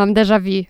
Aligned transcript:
Mam 0.00 0.14
déjà 0.14 0.40
vu. 0.40 0.64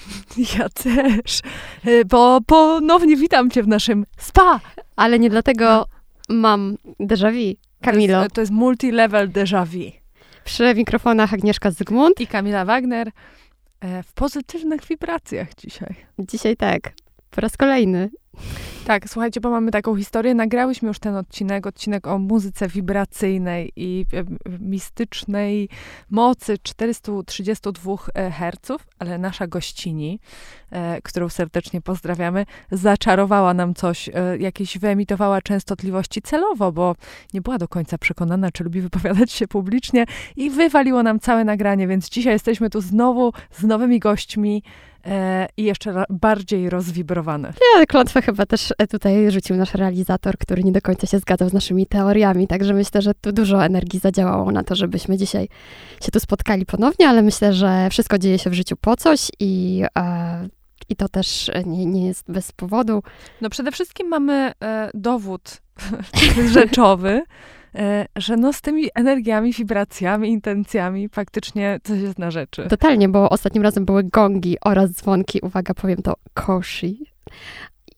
Ja 0.56 0.68
też, 0.68 1.40
e, 1.84 2.04
bo 2.04 2.40
ponownie 2.46 3.16
witam 3.16 3.50
cię 3.50 3.62
w 3.62 3.68
naszym 3.68 4.06
spa. 4.18 4.60
Ale 4.96 5.18
nie 5.18 5.30
dlatego 5.30 5.86
mam 6.28 6.76
déjà 7.00 7.30
vu. 7.32 7.60
Kamilo. 7.80 8.18
To 8.18 8.22
jest, 8.22 8.34
to 8.34 8.40
jest 8.40 8.52
multi-level 8.52 9.28
déjà 9.28 9.66
vu. 9.66 9.92
Przy 10.44 10.74
mikrofonach 10.74 11.34
Agnieszka 11.34 11.70
Zygmunt. 11.70 12.20
I 12.20 12.26
Kamila 12.26 12.64
Wagner 12.64 13.10
e, 13.80 14.02
w 14.02 14.12
pozytywnych 14.12 14.84
wibracjach 14.86 15.54
dzisiaj. 15.54 15.94
Dzisiaj 16.18 16.56
tak, 16.56 16.92
po 17.30 17.40
raz 17.40 17.56
kolejny. 17.56 18.10
Tak, 18.90 19.08
słuchajcie, 19.08 19.40
bo 19.40 19.50
mamy 19.50 19.70
taką 19.70 19.96
historię. 19.96 20.34
Nagrałyśmy 20.34 20.88
już 20.88 20.98
ten 20.98 21.16
odcinek, 21.16 21.66
odcinek 21.66 22.06
o 22.06 22.18
muzyce 22.18 22.68
wibracyjnej 22.68 23.72
i 23.76 24.06
mistycznej 24.60 25.68
mocy 26.10 26.58
432 26.62 27.92
e, 28.14 28.30
Hz, 28.30 28.84
ale 28.98 29.18
nasza 29.18 29.46
gościni, 29.46 30.20
e, 30.70 31.02
którą 31.02 31.28
serdecznie 31.28 31.80
pozdrawiamy, 31.80 32.46
zaczarowała 32.72 33.54
nam 33.54 33.74
coś, 33.74 34.08
e, 34.08 34.12
jakieś 34.38 34.78
wyemitowała 34.78 35.42
częstotliwości 35.42 36.22
celowo, 36.22 36.72
bo 36.72 36.96
nie 37.34 37.40
była 37.40 37.58
do 37.58 37.68
końca 37.68 37.98
przekonana, 37.98 38.50
czy 38.50 38.64
lubi 38.64 38.80
wypowiadać 38.80 39.32
się 39.32 39.48
publicznie 39.48 40.04
i 40.36 40.50
wywaliło 40.50 41.02
nam 41.02 41.20
całe 41.20 41.44
nagranie, 41.44 41.86
więc 41.88 42.08
dzisiaj 42.08 42.32
jesteśmy 42.32 42.70
tu 42.70 42.80
znowu 42.80 43.32
z 43.50 43.62
nowymi 43.62 43.98
gośćmi 43.98 44.62
i 45.56 45.64
jeszcze 45.64 46.04
bardziej 46.10 46.70
rozwibrowane. 46.70 47.52
Ja 47.78 47.86
klątwę 47.86 48.22
chyba 48.22 48.46
też 48.46 48.74
e, 48.78 48.86
tutaj 48.86 49.30
rzucił 49.30 49.56
nasz 49.56 49.74
realizator, 49.74 50.38
który 50.38 50.64
nie 50.64 50.72
do 50.72 50.80
końca 50.80 51.06
się 51.06 51.18
zgadzał 51.18 51.48
z 51.48 51.52
naszymi 51.52 51.86
teoriami, 51.86 52.46
także 52.46 52.74
myślę, 52.74 53.02
że 53.02 53.14
tu 53.14 53.32
dużo 53.32 53.64
energii 53.64 53.98
zadziałało 53.98 54.50
na 54.50 54.64
to, 54.64 54.74
żebyśmy 54.74 55.16
dzisiaj 55.16 55.48
się 56.02 56.10
tu 56.12 56.20
spotkali 56.20 56.66
ponownie, 56.66 57.08
ale 57.08 57.22
myślę, 57.22 57.52
że 57.52 57.88
wszystko 57.90 58.18
dzieje 58.18 58.38
się 58.38 58.50
w 58.50 58.54
życiu 58.54 58.76
po 58.80 58.96
coś 58.96 59.30
i, 59.40 59.82
e, 59.98 60.48
i 60.88 60.96
to 60.96 61.08
też 61.08 61.50
nie, 61.66 61.86
nie 61.86 62.06
jest 62.06 62.32
bez 62.32 62.52
powodu. 62.52 63.02
No 63.40 63.50
przede 63.50 63.72
wszystkim 63.72 64.08
mamy 64.08 64.52
e, 64.62 64.90
dowód 64.94 65.62
rzeczowy, 66.54 67.10
e, 67.10 67.22
że 68.16 68.36
no 68.36 68.52
z 68.52 68.60
tymi 68.60 68.88
energiami, 68.94 69.52
wibracjami, 69.52 70.28
intencjami 70.28 71.08
faktycznie 71.08 71.78
coś 71.84 72.00
jest 72.00 72.18
na 72.18 72.30
rzeczy. 72.30 72.66
Totalnie, 72.70 73.08
bo 73.08 73.30
ostatnim 73.30 73.62
razem 73.62 73.84
były 73.84 74.04
gongi 74.04 74.56
oraz 74.64 74.90
dzwonki, 74.90 75.40
uwaga, 75.40 75.74
powiem 75.74 76.02
to, 76.02 76.14
koshi. 76.34 77.06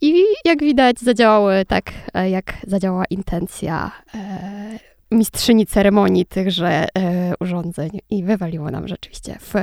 I 0.01 0.25
jak 0.45 0.61
widać, 0.61 1.01
zadziałały 1.01 1.65
tak, 1.69 1.93
e, 2.15 2.31
jak 2.31 2.55
zadziałała 2.67 3.05
intencja 3.11 3.91
e, 4.15 4.79
mistrzyni 5.11 5.67
ceremonii 5.67 6.27
tychże 6.27 6.87
e, 6.99 7.33
urządzeń 7.41 7.91
i 8.11 8.25
wywaliło 8.25 8.71
nam 8.71 8.89
rzeczywiście 8.89 9.37
w 9.41 9.55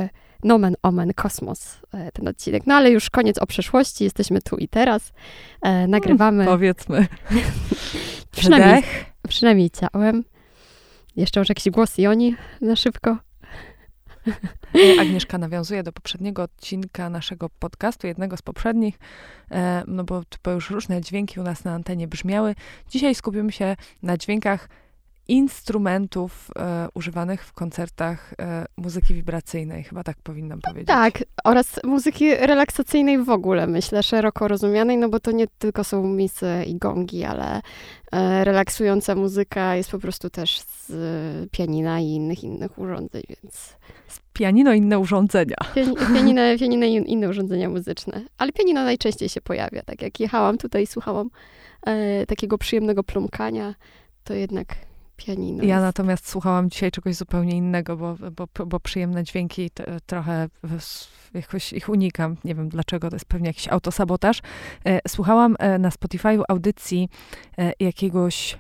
nomen 0.43 0.75
omen 0.83 1.13
kosmos 1.13 1.77
e, 1.93 2.11
ten 2.11 2.27
odcinek. 2.27 2.63
No 2.67 2.75
ale 2.75 2.91
już 2.91 3.09
koniec 3.09 3.37
o 3.37 3.45
przeszłości, 3.45 4.03
jesteśmy 4.03 4.41
tu 4.41 4.57
i 4.57 4.67
teraz, 4.67 5.13
e, 5.61 5.87
nagrywamy. 5.87 6.45
Powiedzmy. 6.45 7.07
Przynajmniej, 8.31 8.81
Wdech. 8.81 9.05
Przynajmniej 9.27 9.69
ciałem. 9.69 10.23
Jeszcze 11.15 11.39
może 11.39 11.51
jakiś 11.51 11.69
głos 11.69 11.97
Joni 11.97 12.35
na 12.61 12.75
szybko. 12.75 13.17
E, 14.75 15.01
Agnieszka 15.01 15.37
nawiązuje 15.37 15.83
do 15.83 15.91
poprzedniego 15.91 16.43
odcinka 16.43 17.09
naszego 17.09 17.49
podcastu, 17.49 18.07
jednego 18.07 18.37
z 18.37 18.41
poprzednich, 18.41 18.99
e, 19.51 19.83
no 19.87 20.03
bo, 20.03 20.21
bo 20.43 20.51
już 20.51 20.69
różne 20.69 21.01
dźwięki 21.01 21.39
u 21.39 21.43
nas 21.43 21.63
na 21.63 21.73
antenie 21.73 22.07
brzmiały. 22.07 22.55
Dzisiaj 22.89 23.15
skupimy 23.15 23.51
się 23.51 23.75
na 24.03 24.17
dźwiękach 24.17 24.69
instrumentów 25.29 26.47
e, 26.59 26.87
używanych 26.93 27.45
w 27.45 27.53
koncertach 27.53 28.33
e, 28.39 28.65
muzyki 28.77 29.13
wibracyjnej, 29.13 29.83
chyba 29.83 30.03
tak 30.03 30.17
powinnam 30.23 30.59
powiedzieć. 30.61 30.87
Tak, 30.87 31.23
oraz 31.43 31.79
muzyki 31.83 32.35
relaksacyjnej 32.35 33.23
w 33.23 33.29
ogóle, 33.29 33.67
myślę, 33.67 34.03
szeroko 34.03 34.47
rozumianej, 34.47 34.97
no 34.97 35.09
bo 35.09 35.19
to 35.19 35.31
nie 35.31 35.47
tylko 35.47 35.83
są 35.83 36.03
misy 36.03 36.63
i 36.67 36.75
gongi, 36.75 37.23
ale 37.23 37.61
e, 38.11 38.43
relaksująca 38.43 39.15
muzyka 39.15 39.75
jest 39.75 39.91
po 39.91 39.99
prostu 39.99 40.29
też 40.29 40.59
z 40.59 40.91
pianina 41.51 41.99
i 41.99 42.05
innych 42.05 42.43
innych 42.43 42.79
urządzeń, 42.79 43.23
więc 43.29 43.79
Pianino, 44.33 44.73
inne 44.73 44.99
urządzenia. 44.99 45.55
piani, 45.75 45.95
pianino, 46.13 46.41
pianino 46.59 46.85
i 46.85 47.11
inne 47.11 47.29
urządzenia 47.29 47.69
muzyczne. 47.69 48.25
Ale 48.37 48.51
pianino 48.51 48.83
najczęściej 48.83 49.29
się 49.29 49.41
pojawia, 49.41 49.81
tak 49.83 50.01
jak 50.01 50.19
jechałam 50.19 50.57
tutaj 50.57 50.83
i 50.83 50.87
słuchałam 50.87 51.29
e, 51.85 52.25
takiego 52.25 52.57
przyjemnego 52.57 53.03
plumkania, 53.03 53.75
to 54.23 54.33
jednak 54.33 54.67
pianino. 55.25 55.63
Ja 55.63 55.81
natomiast 55.81 56.29
słuchałam 56.29 56.69
dzisiaj 56.69 56.91
czegoś 56.91 57.15
zupełnie 57.15 57.57
innego, 57.57 57.97
bo, 57.97 58.15
bo, 58.31 58.65
bo 58.65 58.79
przyjemne 58.79 59.23
dźwięki 59.23 59.69
t, 59.69 59.97
trochę 60.05 60.49
jakoś 61.33 61.73
ich 61.73 61.89
unikam. 61.89 62.37
Nie 62.43 62.55
wiem 62.55 62.69
dlaczego, 62.69 63.09
to 63.09 63.15
jest 63.15 63.25
pewnie 63.25 63.47
jakiś 63.47 63.67
autosabotaż. 63.67 64.41
E, 64.85 64.99
Słuchałam 65.07 65.55
e, 65.59 65.79
na 65.79 65.89
Spotify'u 65.89 66.41
audycji 66.47 67.09
e, 67.57 67.73
jakiegoś 67.79 68.57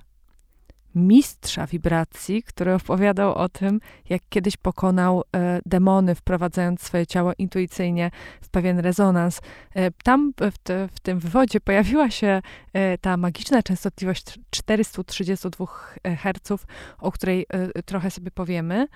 mistrza 0.95 1.67
wibracji, 1.67 2.43
który 2.43 2.73
opowiadał 2.73 3.33
o 3.33 3.49
tym, 3.49 3.79
jak 4.09 4.21
kiedyś 4.29 4.57
pokonał 4.57 5.23
e, 5.35 5.59
demony, 5.65 6.15
wprowadzając 6.15 6.81
swoje 6.81 7.07
ciało 7.07 7.31
intuicyjnie 7.37 8.11
w 8.41 8.49
pewien 8.49 8.79
rezonans. 8.79 9.41
E, 9.75 9.91
tam 9.91 10.33
w, 10.51 10.57
te, 10.57 10.87
w 10.87 10.99
tym 10.99 11.19
wywodzie 11.19 11.59
pojawiła 11.59 12.09
się 12.09 12.41
e, 12.73 12.97
ta 12.97 13.17
magiczna 13.17 13.63
częstotliwość 13.63 14.39
432 14.49 15.65
Hz, 16.03 16.65
o 16.99 17.11
której 17.11 17.45
e, 17.49 17.83
trochę 17.83 18.11
sobie 18.11 18.31
powiemy. 18.31 18.87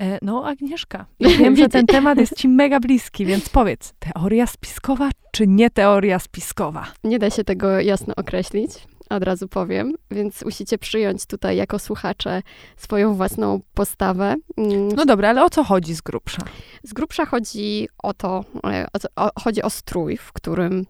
E, 0.00 0.18
no, 0.22 0.46
Agnieszka, 0.46 1.06
ja 1.20 1.28
wiem, 1.38 1.56
że 1.56 1.68
ten 1.68 1.86
temat 1.86 2.18
jest 2.18 2.36
ci 2.36 2.48
mega 2.48 2.80
bliski, 2.80 3.26
więc 3.26 3.48
powiedz, 3.48 3.94
teoria 3.98 4.46
spiskowa 4.46 5.10
czy 5.32 5.46
nie 5.46 5.70
teoria 5.70 6.18
spiskowa? 6.18 6.86
Nie 7.04 7.18
da 7.18 7.30
się 7.30 7.44
tego 7.44 7.80
jasno 7.80 8.14
określić, 8.16 8.72
od 9.10 9.22
razu 9.24 9.48
powiem, 9.48 9.92
więc 10.10 10.44
musicie 10.44 10.78
przyjąć 10.78 11.26
tutaj 11.26 11.56
jako 11.56 11.78
słuchacze 11.78 12.42
swoją 12.76 13.14
własną 13.14 13.60
postawę. 13.74 14.34
Mm, 14.56 14.88
No 14.88 15.06
dobra, 15.06 15.28
ale 15.28 15.44
o 15.44 15.50
co 15.50 15.64
chodzi 15.64 15.94
z 15.94 16.00
grubsza? 16.00 16.42
Z 16.82 16.92
grubsza 16.92 17.26
chodzi 17.26 17.88
o 18.02 18.14
to, 18.14 18.44
e, 18.66 18.86
o, 19.16 19.24
o, 19.26 19.40
chodzi 19.40 19.62
o 19.62 19.70
strój, 19.70 20.16
w 20.16 20.32
którym 20.32 20.86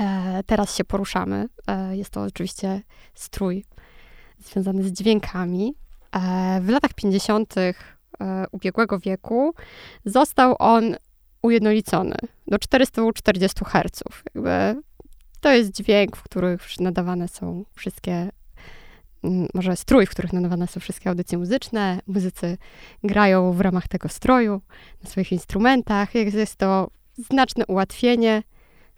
e, 0.00 0.40
teraz 0.46 0.76
się 0.76 0.84
poruszamy. 0.84 1.48
E, 1.66 1.96
jest 1.96 2.10
to 2.10 2.22
oczywiście 2.22 2.82
strój 3.14 3.64
związany 4.38 4.82
z 4.82 4.92
dźwiękami. 4.92 5.74
E, 6.12 6.60
w 6.60 6.68
latach 6.68 6.94
50. 6.94 7.54
E, 7.58 7.74
ubiegłego 8.52 8.98
wieku 8.98 9.54
został 10.04 10.56
on 10.58 10.96
ujednolicony 11.42 12.14
do 12.46 12.58
440 12.58 13.64
Hz. 13.64 14.02
Jakby 14.34 14.82
to 15.40 15.52
jest 15.52 15.72
dźwięk, 15.72 16.16
w 16.16 16.22
których 16.22 16.80
nadawane 16.80 17.28
są 17.28 17.64
wszystkie, 17.74 18.30
mm, 19.24 19.48
może 19.54 19.76
strój, 19.76 20.06
w 20.06 20.10
których 20.10 20.32
nadawane 20.32 20.66
są 20.66 20.80
wszystkie 20.80 21.10
audycje 21.10 21.38
muzyczne. 21.38 22.00
Muzycy 22.06 22.58
grają 23.04 23.52
w 23.52 23.60
ramach 23.60 23.88
tego 23.88 24.08
stroju 24.08 24.60
na 25.04 25.10
swoich 25.10 25.32
instrumentach. 25.32 26.14
Jest, 26.14 26.56
to 26.56 26.88
znaczne 27.30 27.66
ułatwienie. 27.66 28.42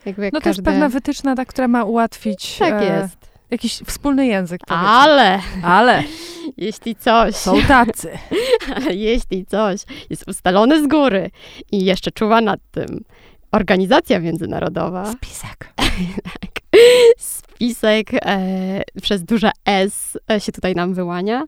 Jakby 0.07 0.25
jak 0.25 0.33
No 0.35 0.41
to 0.41 0.49
jest 0.49 0.63
pewna 0.63 0.89
wytyczna, 0.89 1.37
ta, 1.37 1.45
która 1.45 1.69
ma 1.69 1.85
ułatwić 1.85 2.59
Tak 2.59 2.83
e, 2.83 2.85
jest. 2.85 3.17
jakiś 3.51 3.73
wspólny 3.73 4.27
język. 4.27 4.61
powiedzmy. 4.67 4.89
Ale 4.89 5.41
Ale 5.63 6.03
jeśli 6.57 6.97
coś, 6.97 7.35
są 7.35 7.63
tacy. 7.63 8.11
jeśli 8.91 9.47
coś 9.47 9.81
jest 10.11 10.29
ustalone 10.29 10.83
z 10.85 10.87
góry 10.87 11.31
i 11.73 11.85
jeszcze 11.85 12.11
czuwa 12.11 12.41
nad 12.41 12.61
tym 12.71 13.05
organizacja 13.53 14.21
międzynarodowa, 14.21 15.13
Spisek. 15.13 15.75
spisek 17.19 18.11
e, 18.15 18.83
przez 19.03 19.25
duże 19.25 19.51
S 19.65 20.19
e, 20.31 20.41
się 20.41 20.53
tutaj 20.53 20.75
nam 20.75 20.95
wyłania. 20.95 21.45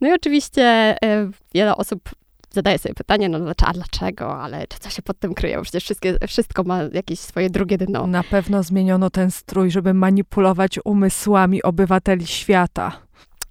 No 0.00 0.08
i 0.08 0.12
oczywiście 0.12 0.62
e, 0.62 0.96
wiele 1.54 1.76
osób 1.76 2.00
zadaje 2.50 2.78
sobie 2.78 2.94
pytanie, 2.94 3.28
no 3.28 3.38
dlaczego, 3.38 3.68
a 3.68 3.72
dlaczego, 3.72 4.42
ale 4.42 4.66
czy 4.66 4.78
co 4.78 4.90
się 4.90 5.02
pod 5.02 5.18
tym 5.18 5.34
kryje? 5.34 5.56
Bo 5.56 5.62
Przecież 5.62 5.84
wszystkie, 5.84 6.16
wszystko 6.28 6.62
ma 6.62 6.80
jakieś 6.92 7.20
swoje 7.20 7.50
drugie 7.50 7.78
dno. 7.78 8.06
Na 8.06 8.22
pewno 8.22 8.62
zmieniono 8.62 9.10
ten 9.10 9.30
strój, 9.30 9.70
żeby 9.70 9.94
manipulować 9.94 10.78
umysłami 10.84 11.62
obywateli 11.62 12.26
świata. 12.26 12.92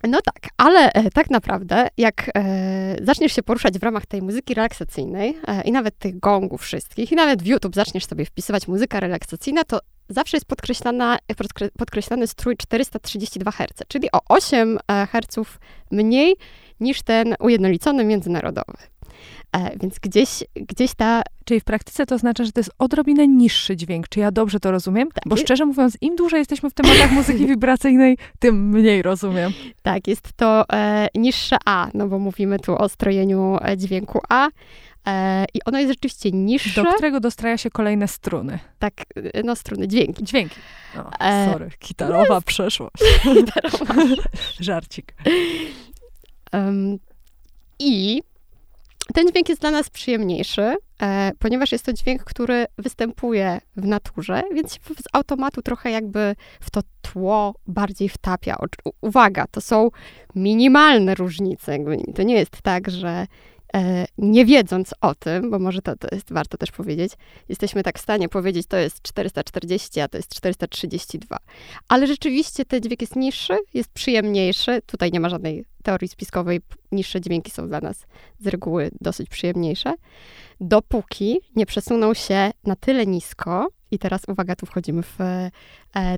No 0.07 0.21
tak, 0.21 0.49
ale 0.57 0.93
e, 0.93 1.09
tak 1.09 1.29
naprawdę, 1.29 1.87
jak 1.97 2.31
e, 2.35 2.95
zaczniesz 3.01 3.35
się 3.35 3.43
poruszać 3.43 3.79
w 3.79 3.83
ramach 3.83 4.05
tej 4.05 4.21
muzyki 4.21 4.53
relaksacyjnej 4.53 5.37
e, 5.47 5.61
i 5.61 5.71
nawet 5.71 5.97
tych 5.97 6.19
gongów 6.19 6.61
wszystkich, 6.61 7.11
i 7.11 7.15
nawet 7.15 7.43
w 7.43 7.45
YouTube 7.45 7.75
zaczniesz 7.75 8.05
sobie 8.05 8.25
wpisywać 8.25 8.67
muzyka 8.67 8.99
relaksacyjna, 8.99 9.63
to 9.63 9.79
zawsze 10.09 10.37
jest 10.37 10.45
podkreślana, 10.45 11.17
podkre, 11.37 11.69
podkreślany 11.77 12.27
strój 12.27 12.57
432 12.57 13.51
Hz, 13.51 13.83
czyli 13.87 14.11
o 14.11 14.19
8 14.29 14.79
e, 14.91 15.07
Hz 15.11 15.59
mniej 15.91 16.35
niż 16.79 17.01
ten 17.01 17.35
ujednolicony 17.39 18.03
międzynarodowy. 18.05 18.90
E, 19.55 19.77
więc 19.79 19.99
gdzieś, 19.99 20.43
gdzieś 20.55 20.93
ta... 20.93 21.21
Czyli 21.45 21.59
w 21.59 21.63
praktyce 21.63 22.05
to 22.05 22.15
oznacza, 22.15 22.45
że 22.45 22.51
to 22.51 22.59
jest 22.59 22.71
odrobinę 22.79 23.27
niższy 23.27 23.75
dźwięk. 23.75 24.09
Czy 24.09 24.19
ja 24.19 24.31
dobrze 24.31 24.59
to 24.59 24.71
rozumiem? 24.71 25.09
Tak. 25.13 25.23
Bo 25.25 25.37
szczerze 25.37 25.65
mówiąc, 25.65 25.97
im 26.01 26.15
dłużej 26.15 26.39
jesteśmy 26.39 26.69
w 26.69 26.73
tematach 26.73 27.11
muzyki 27.11 27.47
wibracyjnej, 27.55 28.17
tym 28.39 28.69
mniej 28.69 29.01
rozumiem. 29.01 29.51
Tak, 29.81 30.07
jest 30.07 30.33
to 30.35 30.65
e, 30.73 31.07
niższe 31.15 31.57
A, 31.65 31.89
no 31.93 32.07
bo 32.07 32.19
mówimy 32.19 32.59
tu 32.59 32.77
o 32.77 32.89
strojeniu 32.89 33.57
e, 33.61 33.77
dźwięku 33.77 34.19
A. 34.29 34.49
E, 35.07 35.45
I 35.53 35.59
ono 35.65 35.79
jest 35.79 35.91
rzeczywiście 35.91 36.31
niższe. 36.31 36.83
Do 36.83 36.93
którego 36.93 37.19
dostraja 37.19 37.57
się 37.57 37.69
kolejne 37.69 38.07
struny. 38.07 38.59
Tak, 38.79 38.93
e, 39.33 39.43
no 39.43 39.55
struny, 39.55 39.87
dźwięki. 39.87 40.23
Dźwięki. 40.23 40.55
O, 40.97 41.11
e, 41.19 41.51
sorry, 41.51 41.69
gitarowa 41.87 42.35
no 42.35 42.41
przeszłość. 42.41 43.03
Gitarowa. 43.35 43.93
Żarcik. 44.59 45.15
Um, 46.53 46.97
I 47.79 48.21
ten 49.13 49.27
dźwięk 49.27 49.49
jest 49.49 49.61
dla 49.61 49.71
nas 49.71 49.89
przyjemniejszy, 49.89 50.75
e, 51.01 51.31
ponieważ 51.39 51.71
jest 51.71 51.85
to 51.85 51.93
dźwięk, 51.93 52.23
który 52.23 52.65
występuje 52.77 53.61
w 53.75 53.85
naturze, 53.85 54.43
więc 54.53 54.73
się 54.73 54.79
z 54.79 55.07
automatu 55.13 55.61
trochę 55.61 55.91
jakby 55.91 56.35
w 56.59 56.71
to 56.71 56.81
tło 57.01 57.55
bardziej 57.67 58.09
wtapia. 58.09 58.57
Uwaga, 59.01 59.45
to 59.51 59.61
są 59.61 59.89
minimalne 60.35 61.15
różnice. 61.15 61.77
To 62.15 62.23
nie 62.23 62.35
jest 62.35 62.61
tak, 62.61 62.89
że 62.89 63.27
nie 64.17 64.45
wiedząc 64.45 64.93
o 65.01 65.15
tym, 65.15 65.51
bo 65.51 65.59
może 65.59 65.81
to, 65.81 65.95
to 65.95 66.07
jest 66.11 66.33
warto 66.33 66.57
też 66.57 66.71
powiedzieć, 66.71 67.13
jesteśmy 67.49 67.83
tak 67.83 67.99
w 67.99 68.01
stanie 68.01 68.29
powiedzieć, 68.29 68.67
to 68.67 68.77
jest 68.77 69.01
440, 69.01 69.99
a 69.99 70.07
to 70.07 70.17
jest 70.17 70.35
432. 70.35 71.37
Ale 71.87 72.07
rzeczywiście 72.07 72.65
ten 72.65 72.81
dźwięk 72.81 73.01
jest 73.01 73.15
niższy, 73.15 73.57
jest 73.73 73.89
przyjemniejszy. 73.89 74.81
Tutaj 74.85 75.11
nie 75.11 75.19
ma 75.19 75.29
żadnej 75.29 75.65
teorii 75.83 76.07
spiskowej. 76.07 76.61
Niższe 76.91 77.21
dźwięki 77.21 77.51
są 77.51 77.67
dla 77.67 77.81
nas 77.81 78.05
z 78.39 78.47
reguły 78.47 78.91
dosyć 79.01 79.29
przyjemniejsze. 79.29 79.93
Dopóki 80.61 81.39
nie 81.55 81.65
przesuną 81.65 82.13
się 82.13 82.51
na 82.63 82.75
tyle 82.75 83.05
nisko, 83.05 83.67
i 83.93 83.99
teraz 83.99 84.21
uwaga, 84.27 84.55
tu 84.55 84.65
wchodzimy 84.65 85.03
w 85.03 85.21
e, 85.21 85.51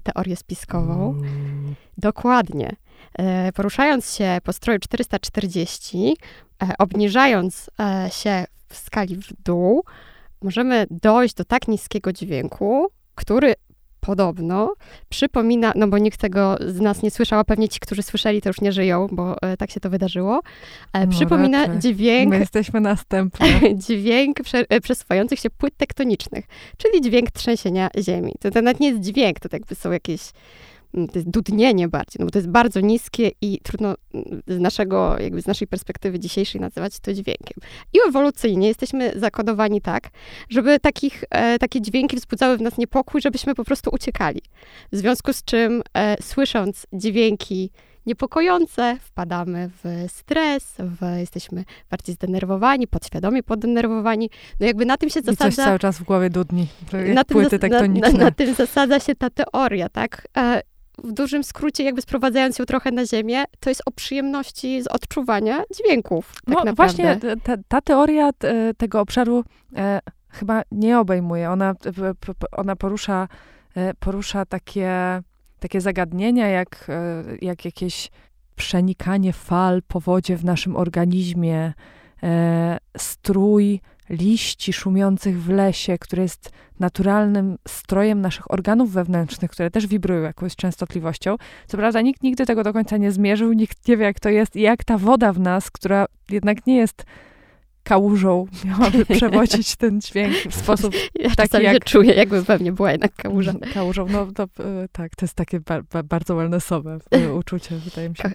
teorię 0.04 0.36
spiskową. 0.36 1.10
Mm. 1.10 1.76
Dokładnie. 1.98 2.76
E, 3.20 3.52
poruszając 3.52 4.16
się 4.16 4.38
po 4.44 4.54
stroju 4.54 4.80
440, 4.80 6.16
E, 6.53 6.53
obniżając 6.78 7.70
e, 7.80 8.10
się 8.12 8.46
w 8.70 8.78
skali 8.78 9.16
w 9.16 9.44
dół, 9.44 9.84
możemy 10.42 10.86
dojść 10.92 11.36
do 11.36 11.46
tak 11.46 11.68
niskiego 11.68 12.14
dźwięku, 12.14 12.88
który 13.16 13.54
podobno 14.00 14.74
przypomina, 15.10 15.74
no 15.76 15.88
bo 15.88 15.98
nikt 15.98 16.20
tego 16.20 16.58
z 16.68 16.80
nas 16.80 17.02
nie 17.04 17.12
słyszał, 17.12 17.40
a 17.40 17.44
pewnie 17.44 17.70
ci, 17.70 17.80
którzy 17.80 18.04
słyszeli, 18.04 18.42
to 18.42 18.50
już 18.50 18.62
nie 18.62 18.72
żyją, 18.72 19.08
bo 19.12 19.42
e, 19.42 19.58
tak 19.58 19.72
się 19.72 19.80
to 19.80 19.90
wydarzyło. 19.90 20.42
No 20.94 21.08
przypomina 21.08 21.68
raczej. 21.68 21.80
dźwięk. 21.80 22.30
My 22.30 22.40
jesteśmy 22.40 22.80
następni. 22.82 23.48
dźwięk 23.88 24.42
prze, 24.44 24.66
przesuwających 24.82 25.40
się 25.40 25.50
płyt 25.50 25.78
tektonicznych, 25.78 26.46
czyli 26.78 27.02
dźwięk 27.02 27.32
trzęsienia 27.32 27.90
ziemi. 28.00 28.34
To, 28.40 28.52
to 28.52 28.62
nawet 28.62 28.80
nie 28.80 28.90
jest 28.90 29.00
dźwięk, 29.02 29.40
to 29.40 29.50
jakby 29.52 29.76
są 29.76 29.92
jakieś 29.92 30.22
to 30.94 31.20
jest 31.20 31.30
dudnienie 31.30 31.88
bardziej, 31.88 32.16
no 32.20 32.26
bo 32.26 32.32
to 32.32 32.40
jest 32.40 32.50
bardzo 32.50 32.80
niskie 32.80 33.32
i 33.42 33.60
trudno 33.64 33.96
mm, 34.14 34.42
z 34.48 34.60
naszego, 34.60 35.20
jakby 35.20 35.42
z 35.42 35.48
naszej 35.48 35.68
perspektywy 35.68 36.20
dzisiejszej 36.20 36.62
nazywać 36.62 37.00
to 37.00 37.14
dźwiękiem. 37.14 37.58
I 37.94 37.98
ewolucyjnie 38.08 38.68
jesteśmy 38.68 39.12
zakodowani 39.16 39.82
tak, 39.82 40.10
żeby 40.50 40.80
takich, 40.80 41.24
e, 41.30 41.60
takie 41.60 41.82
dźwięki 41.82 42.18
wzbudzały 42.18 42.58
w 42.58 42.62
nas 42.62 42.78
niepokój, 42.78 43.22
żebyśmy 43.22 43.56
po 43.56 43.64
prostu 43.64 43.90
uciekali. 43.94 44.42
W 44.92 44.98
związku 44.98 45.34
z 45.34 45.44
czym 45.44 45.82
e, 45.94 46.22
słysząc 46.22 46.88
dźwięki 46.94 47.72
niepokojące, 48.06 48.98
wpadamy 49.02 49.70
w 49.84 50.12
stres, 50.12 50.76
w, 50.80 51.20
jesteśmy 51.20 51.64
bardziej 51.90 52.16
zdenerwowani, 52.16 52.88
podświadomie 52.88 53.44
poddenerwowani. 53.44 54.30
No 54.60 54.66
jakby 54.66 54.86
na 54.86 54.98
tym 54.98 55.10
się 55.10 55.22
zasadza... 55.22 55.48
I 55.48 55.52
coś 55.52 55.66
cały 55.66 55.80
czas 55.80 55.98
w 55.98 56.04
głowie 56.04 56.30
dudni, 56.30 56.68
na 57.14 57.24
płyty 57.24 57.60
tektoniczne. 57.60 58.12
Na, 58.12 58.18
na, 58.18 58.24
na, 58.24 58.32
tym 58.32 58.56
zasadza 58.56 59.00
się 59.00 59.16
ta 59.16 59.30
teoria, 59.30 59.90
tak? 59.90 60.28
E, 60.98 61.08
w 61.08 61.12
dużym 61.12 61.44
skrócie, 61.44 61.84
jakby 61.84 62.02
sprowadzając 62.02 62.60
ją 62.60 62.66
trochę 62.66 62.92
na 62.92 63.06
ziemię, 63.06 63.44
to 63.60 63.70
jest 63.70 63.82
o 63.86 63.92
przyjemności 63.92 64.82
z 64.82 64.88
odczuwania 64.88 65.64
dźwięków. 65.76 66.34
Tak 66.36 66.48
no 66.48 66.64
naprawdę. 66.64 66.74
właśnie, 66.76 67.18
ta, 67.44 67.56
ta 67.68 67.82
teoria 67.82 68.30
tego 68.78 69.02
obszaru 69.02 69.44
e, 69.76 70.00
chyba 70.30 70.62
nie 70.72 71.00
obejmuje. 71.00 71.50
Ona, 71.50 71.76
ona 72.52 72.76
porusza, 72.76 73.28
e, 73.76 73.94
porusza 73.94 74.46
takie, 74.46 75.22
takie 75.60 75.82
zagadnienia, 75.82 76.48
jak, 76.48 76.86
e, 76.90 77.24
jak 77.42 77.66
jakieś 77.66 78.12
przenikanie 78.56 79.34
fal 79.34 79.82
po 79.88 80.00
wodzie 80.00 80.38
w 80.38 80.46
naszym 80.46 80.76
organizmie, 80.76 81.74
e, 82.24 82.78
strój 82.98 83.82
liści 84.10 84.74
szumiących 84.74 85.44
w 85.44 85.50
lesie, 85.50 85.98
który 85.98 86.22
jest 86.22 86.52
naturalnym 86.80 87.58
strojem 87.68 88.22
naszych 88.22 88.52
organów 88.52 88.92
wewnętrznych, 88.92 89.52
które 89.52 89.72
też 89.72 89.88
wibrują 89.88 90.22
jakąś 90.22 90.56
częstotliwością. 90.56 91.36
Co 91.68 91.78
prawda 91.78 92.02
nikt 92.02 92.24
nigdy 92.24 92.46
tego 92.46 92.64
do 92.64 92.74
końca 92.74 92.98
nie 92.98 93.12
zmierzył, 93.12 93.54
nikt 93.54 93.88
nie 93.88 93.98
wie 93.98 94.06
jak 94.06 94.20
to 94.20 94.30
jest 94.30 94.56
i 94.56 94.62
jak 94.62 94.84
ta 94.84 94.98
woda 94.98 95.34
w 95.34 95.40
nas, 95.40 95.72
która 95.72 96.06
jednak 96.30 96.68
nie 96.68 96.76
jest 96.76 97.06
kałużą, 97.84 98.48
miałaby 98.66 99.06
przewodzić 99.16 99.76
ten 99.76 100.02
dźwięk 100.02 100.36
w 100.36 100.56
sposób 100.56 100.94
ja 101.16 101.30
taki 101.36 101.64
jak... 101.64 101.86
czuję, 101.86 102.14
jakby 102.14 102.44
pewnie 102.44 102.72
była 102.72 102.92
jednak 102.92 103.16
kałuża. 103.16 103.54
Kałużą, 103.74 104.08
no 104.08 104.28
to, 104.36 104.44
e, 104.44 104.48
tak, 104.92 105.16
to 105.16 105.26
jest 105.26 105.36
takie 105.36 105.60
ba, 105.60 105.82
ba, 105.94 106.04
bardzo 106.04 106.36
wellnessowe 106.36 106.98
e, 107.12 107.34
uczucie, 107.34 107.76
wydaje 107.76 108.10
mi 108.10 108.16
się. 108.16 108.32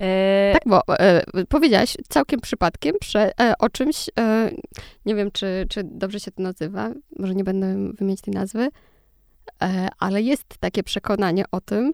E... 0.00 0.50
Tak, 0.52 0.62
bo 0.66 0.98
e, 0.98 1.22
powiedziałaś 1.48 1.96
całkiem 2.08 2.40
przypadkiem 2.40 2.94
prze, 3.00 3.40
e, 3.40 3.54
o 3.58 3.68
czymś, 3.68 4.10
e, 4.20 4.50
nie 5.06 5.14
wiem, 5.14 5.30
czy, 5.30 5.66
czy 5.68 5.84
dobrze 5.84 6.20
się 6.20 6.30
to 6.30 6.42
nazywa, 6.42 6.90
może 7.18 7.34
nie 7.34 7.44
będę 7.44 7.92
wymieniać 7.92 8.20
tej 8.20 8.34
nazwy, 8.34 8.68
e, 9.62 9.88
ale 9.98 10.22
jest 10.22 10.58
takie 10.60 10.82
przekonanie 10.82 11.44
o 11.52 11.60
tym, 11.60 11.92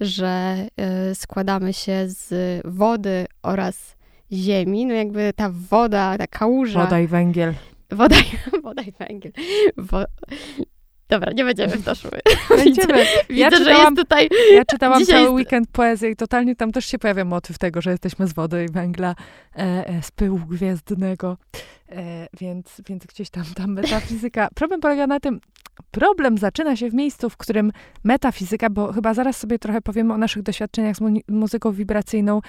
że 0.00 0.56
e, 0.76 1.14
składamy 1.14 1.72
się 1.72 2.04
z 2.06 2.60
wody 2.64 3.26
oraz 3.42 3.96
ziemi, 4.32 4.86
no 4.86 4.94
jakby 4.94 5.32
ta 5.36 5.50
woda, 5.70 6.18
ta 6.18 6.26
kałuża. 6.26 6.84
Woda 6.84 7.00
i 7.00 7.06
węgiel. 7.06 7.54
Woda, 7.90 8.16
woda 8.64 8.82
i 8.82 8.92
węgiel. 8.92 9.32
Wo, 9.76 10.04
Dobra, 11.08 11.32
nie 11.32 11.44
będziemy 11.44 11.76
w 11.76 11.84
to 11.84 11.94
szły. 11.94 12.10
Będziemy. 12.64 13.04
Widzę, 13.28 13.40
ja 13.40 13.50
czytałam, 13.50 13.64
że 13.64 13.70
jest 13.70 13.96
tutaj... 13.96 14.28
Ja 14.52 14.64
czytałam 14.64 15.04
cały 15.04 15.20
jest... 15.20 15.32
weekend 15.32 15.68
poezję 15.72 16.10
i 16.10 16.16
totalnie 16.16 16.56
tam 16.56 16.72
też 16.72 16.86
się 16.86 16.98
pojawia 16.98 17.24
motyw 17.24 17.58
tego, 17.58 17.82
że 17.82 17.90
jesteśmy 17.90 18.26
z 18.26 18.32
wody 18.32 18.64
i 18.64 18.72
węgla, 18.72 19.14
e, 19.56 19.88
e, 19.88 20.02
z 20.02 20.10
pyłu 20.10 20.38
gwiezdnego. 20.38 21.36
E, 21.88 22.26
więc, 22.40 22.82
więc 22.88 23.06
gdzieś 23.06 23.30
tam 23.30 23.44
ta 23.54 23.66
metafizyka... 23.66 24.48
Problem 24.54 24.80
polega 24.80 25.06
na 25.06 25.20
tym, 25.20 25.40
problem 25.90 26.38
zaczyna 26.38 26.76
się 26.76 26.90
w 26.90 26.94
miejscu, 26.94 27.30
w 27.30 27.36
którym 27.36 27.72
metafizyka, 28.04 28.70
bo 28.70 28.92
chyba 28.92 29.14
zaraz 29.14 29.36
sobie 29.36 29.58
trochę 29.58 29.80
powiemy 29.80 30.14
o 30.14 30.18
naszych 30.18 30.42
doświadczeniach 30.42 30.96
z 30.96 31.00
mu 31.00 31.08
muzyką 31.28 31.72
wibracyjną 31.72 32.40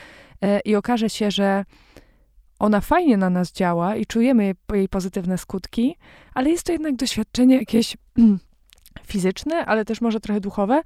e, 0.41 0.59
i 0.59 0.75
okaże 0.75 1.09
się, 1.09 1.31
że 1.31 1.65
ona 2.59 2.81
fajnie 2.81 3.17
na 3.17 3.29
nas 3.29 3.51
działa 3.51 3.95
i 3.95 4.05
czujemy 4.05 4.55
jej 4.73 4.89
pozytywne 4.89 5.37
skutki, 5.37 5.95
ale 6.33 6.49
jest 6.49 6.63
to 6.63 6.71
jednak 6.71 6.95
doświadczenie 6.95 7.57
jakieś 7.57 7.97
fizyczne, 9.05 9.65
ale 9.65 9.85
też 9.85 10.01
może 10.01 10.19
trochę 10.19 10.41
duchowe. 10.41 10.81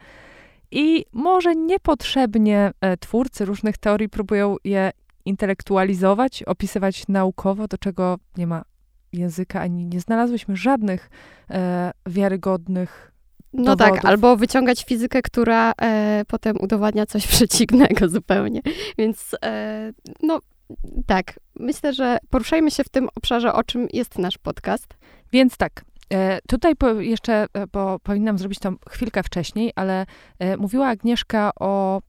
I 0.72 1.06
może 1.12 1.56
niepotrzebnie 1.56 2.72
e, 2.82 2.98
twórcy 2.98 3.46
różnych 3.46 3.77
teorii 3.77 4.10
próbują 4.10 4.56
je 4.63 4.91
intelektualizować, 5.25 6.44
opisywać 6.44 7.08
naukowo, 7.08 7.68
do 7.68 7.77
czego 7.77 8.18
nie 8.38 8.48
ma 8.48 8.63
języka, 9.13 9.62
ani 9.62 9.86
nie 9.86 10.00
znalazłyśmy 10.00 10.56
żadnych 10.56 11.10
e, 11.50 11.91
wiarygodnych 12.06 13.12
no 13.53 13.75
tak, 13.75 13.77
dowodów. 13.77 14.01
tak, 14.01 14.12
albo 14.12 14.38
wyciągać 14.38 14.84
fizykę, 14.86 15.22
która 15.22 15.74
e, 15.82 16.22
potem 16.27 16.58
udowadnia 16.62 17.06
coś 17.06 17.27
przeciwnego 17.38 18.10
zupełnie. 18.10 18.62
Więc 18.98 19.36
e, 19.46 19.94
no 20.24 20.39
tak, 21.06 21.39
myślę, 21.60 21.94
że 21.94 22.18
poruszajmy 22.30 22.72
się 22.72 22.84
w 22.84 22.89
tym 22.89 23.10
obszarze, 23.15 23.53
o 23.53 23.63
czym 23.63 23.88
jest 23.94 24.18
nasz 24.18 24.38
podcast. 24.38 24.88
Więc 25.32 25.58
tak, 25.58 25.86
tutaj 26.48 26.75
po, 26.75 26.89
jeszcze, 26.89 27.46
e, 27.53 27.68
bo 27.68 28.00
powinnam 28.00 28.38
zrobić 28.38 28.60
to 28.60 28.74
chwilkę 28.89 29.24
wcześniej, 29.24 29.72
ale 29.75 30.06
e, 30.39 30.58
mówiła 30.58 30.88
Agnieszka 30.88 31.51
o 31.60 32.01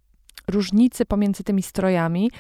różnicy 0.49 1.05
pomiędzy 1.05 1.45
tymi 1.45 1.63
strojami. 1.63 2.31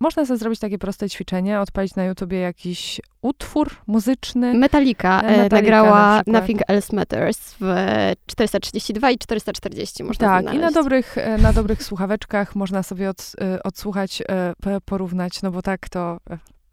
można 0.00 0.26
sobie 0.26 0.38
zrobić 0.38 0.60
takie 0.60 0.78
proste 0.78 1.10
ćwiczenie, 1.10 1.60
odpalić 1.60 1.94
na 1.94 2.04
YouTubie 2.04 2.38
jakiś 2.40 3.00
utwór 3.22 3.70
muzyczny. 3.86 4.54
Metallica, 4.54 5.16
Metallica 5.22 5.56
nagrała 5.56 6.22
na 6.26 6.40
Nothing 6.40 6.60
Else 6.68 6.96
Matters 6.96 7.54
w 7.60 7.64
432 8.26 9.10
i 9.10 9.18
440 9.18 10.04
można 10.04 10.28
Tak, 10.28 10.42
znaleźć. 10.42 10.58
i 10.58 10.64
na 10.64 10.70
dobrych, 10.70 11.16
na 11.42 11.52
dobrych 11.52 11.82
słuchaweczkach 11.82 12.56
można 12.56 12.82
sobie 12.82 13.10
od, 13.10 13.32
odsłuchać, 13.64 14.22
porównać, 14.84 15.42
no 15.42 15.50
bo 15.50 15.62
tak 15.62 15.88
to 15.88 16.18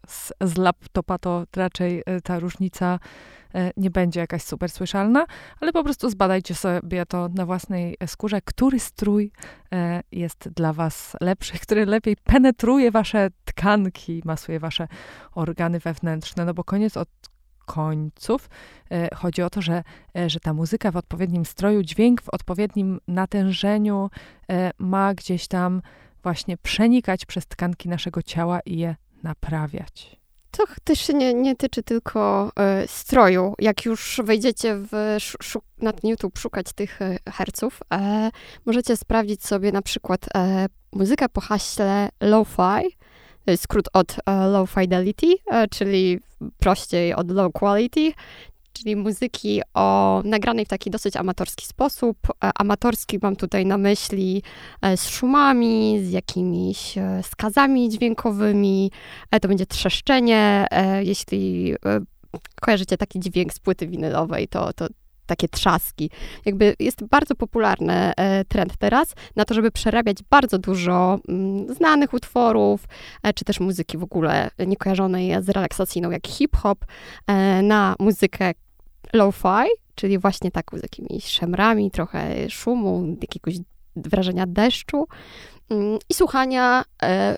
z, 0.08 0.32
z 0.40 0.56
laptopa 0.56 1.18
to 1.18 1.44
raczej 1.56 2.02
ta 2.24 2.38
różnica 2.38 2.98
E, 3.54 3.70
nie 3.76 3.90
będzie 3.90 4.20
jakaś 4.20 4.42
super 4.42 4.70
słyszalna, 4.70 5.26
ale 5.60 5.72
po 5.72 5.84
prostu 5.84 6.10
zbadajcie 6.10 6.54
sobie 6.54 7.06
to 7.06 7.28
na 7.28 7.46
własnej 7.46 7.96
skórze, 8.06 8.40
który 8.40 8.80
strój 8.80 9.32
e, 9.72 10.02
jest 10.12 10.48
dla 10.48 10.72
was 10.72 11.16
lepszy, 11.20 11.58
który 11.64 11.86
lepiej 11.86 12.16
penetruje 12.16 12.90
wasze 12.90 13.28
tkanki, 13.44 14.22
masuje 14.24 14.60
wasze 14.60 14.88
organy 15.34 15.78
wewnętrzne, 15.78 16.44
no 16.44 16.54
bo 16.54 16.64
koniec 16.64 16.96
od 16.96 17.08
końców 17.66 18.50
e, 18.90 19.14
chodzi 19.14 19.42
o 19.42 19.50
to, 19.50 19.62
że, 19.62 19.82
e, 20.16 20.30
że 20.30 20.40
ta 20.40 20.54
muzyka 20.54 20.90
w 20.90 20.96
odpowiednim 20.96 21.44
stroju, 21.44 21.82
dźwięk 21.82 22.22
w 22.22 22.28
odpowiednim 22.28 23.00
natężeniu 23.08 24.10
e, 24.50 24.70
ma 24.78 25.14
gdzieś 25.14 25.48
tam 25.48 25.82
właśnie 26.22 26.56
przenikać 26.56 27.26
przez 27.26 27.46
tkanki 27.46 27.88
naszego 27.88 28.22
ciała 28.22 28.60
i 28.60 28.78
je 28.78 28.96
naprawiać. 29.22 30.18
To 30.50 30.64
też 30.84 31.00
się 31.00 31.14
nie, 31.14 31.34
nie 31.34 31.56
tyczy 31.56 31.82
tylko 31.82 32.50
y, 32.84 32.88
stroju. 32.88 33.54
Jak 33.58 33.84
już 33.84 34.20
wejdziecie 34.24 34.74
w, 34.76 35.16
na 35.78 35.92
YouTube 36.04 36.38
szukać 36.38 36.66
tych 36.72 36.98
herców, 37.28 37.80
e, 37.94 38.30
możecie 38.66 38.96
sprawdzić 38.96 39.46
sobie 39.46 39.72
na 39.72 39.82
przykład 39.82 40.26
e, 40.34 40.66
muzykę 40.92 41.28
po 41.28 41.40
haśle 41.40 42.08
lo-fi, 42.20 42.96
skrót 43.56 43.88
od 43.92 44.16
e, 44.26 44.46
low 44.46 44.70
fidelity, 44.70 45.34
e, 45.46 45.68
czyli 45.68 46.20
prościej 46.58 47.14
od 47.14 47.30
low 47.30 47.52
quality, 47.52 48.12
czyli 48.78 48.96
muzyki 48.96 49.60
o 49.74 50.20
nagranej 50.24 50.64
w 50.64 50.68
taki 50.68 50.90
dosyć 50.90 51.16
amatorski 51.16 51.66
sposób. 51.66 52.18
E, 52.44 52.50
amatorski 52.58 53.18
mam 53.22 53.36
tutaj 53.36 53.66
na 53.66 53.78
myśli 53.78 54.42
z 54.96 55.08
szumami, 55.08 56.00
z 56.04 56.10
jakimiś 56.10 56.94
skazami 57.22 57.88
dźwiękowymi. 57.88 58.90
To 59.42 59.48
będzie 59.48 59.66
trzeszczenie. 59.66 60.66
Jeśli 61.00 61.74
kojarzycie 62.60 62.96
taki 62.96 63.20
dźwięk 63.20 63.52
z 63.52 63.58
płyty 63.58 63.86
winylowej, 63.86 64.48
to, 64.48 64.72
to 64.72 64.86
takie 65.28 65.48
trzaski. 65.48 66.10
Jakby 66.44 66.74
jest 66.78 67.04
bardzo 67.04 67.34
popularny 67.34 68.12
e, 68.16 68.44
trend 68.44 68.76
teraz 68.78 69.14
na 69.36 69.44
to, 69.44 69.54
żeby 69.54 69.70
przerabiać 69.70 70.16
bardzo 70.30 70.58
dużo 70.58 71.18
mm, 71.28 71.74
znanych 71.74 72.14
utworów, 72.14 72.84
e, 73.22 73.32
czy 73.32 73.44
też 73.44 73.60
muzyki 73.60 73.98
w 73.98 74.02
ogóle 74.02 74.50
niekojarzonej 74.66 75.42
z 75.42 75.48
relaksacyjną, 75.48 76.10
jak 76.10 76.26
hip-hop, 76.26 76.84
e, 77.26 77.62
na 77.62 77.94
muzykę 77.98 78.52
lo-fi, 79.12 79.68
czyli 79.94 80.18
właśnie 80.18 80.50
taką 80.50 80.78
z 80.78 80.82
jakimiś 80.82 81.26
szemrami, 81.26 81.90
trochę 81.90 82.50
szumu, 82.50 83.16
jakiegoś 83.20 83.54
wrażenia 83.96 84.46
deszczu 84.46 85.06
mm, 85.70 85.98
i 86.08 86.14
słuchania 86.14 86.84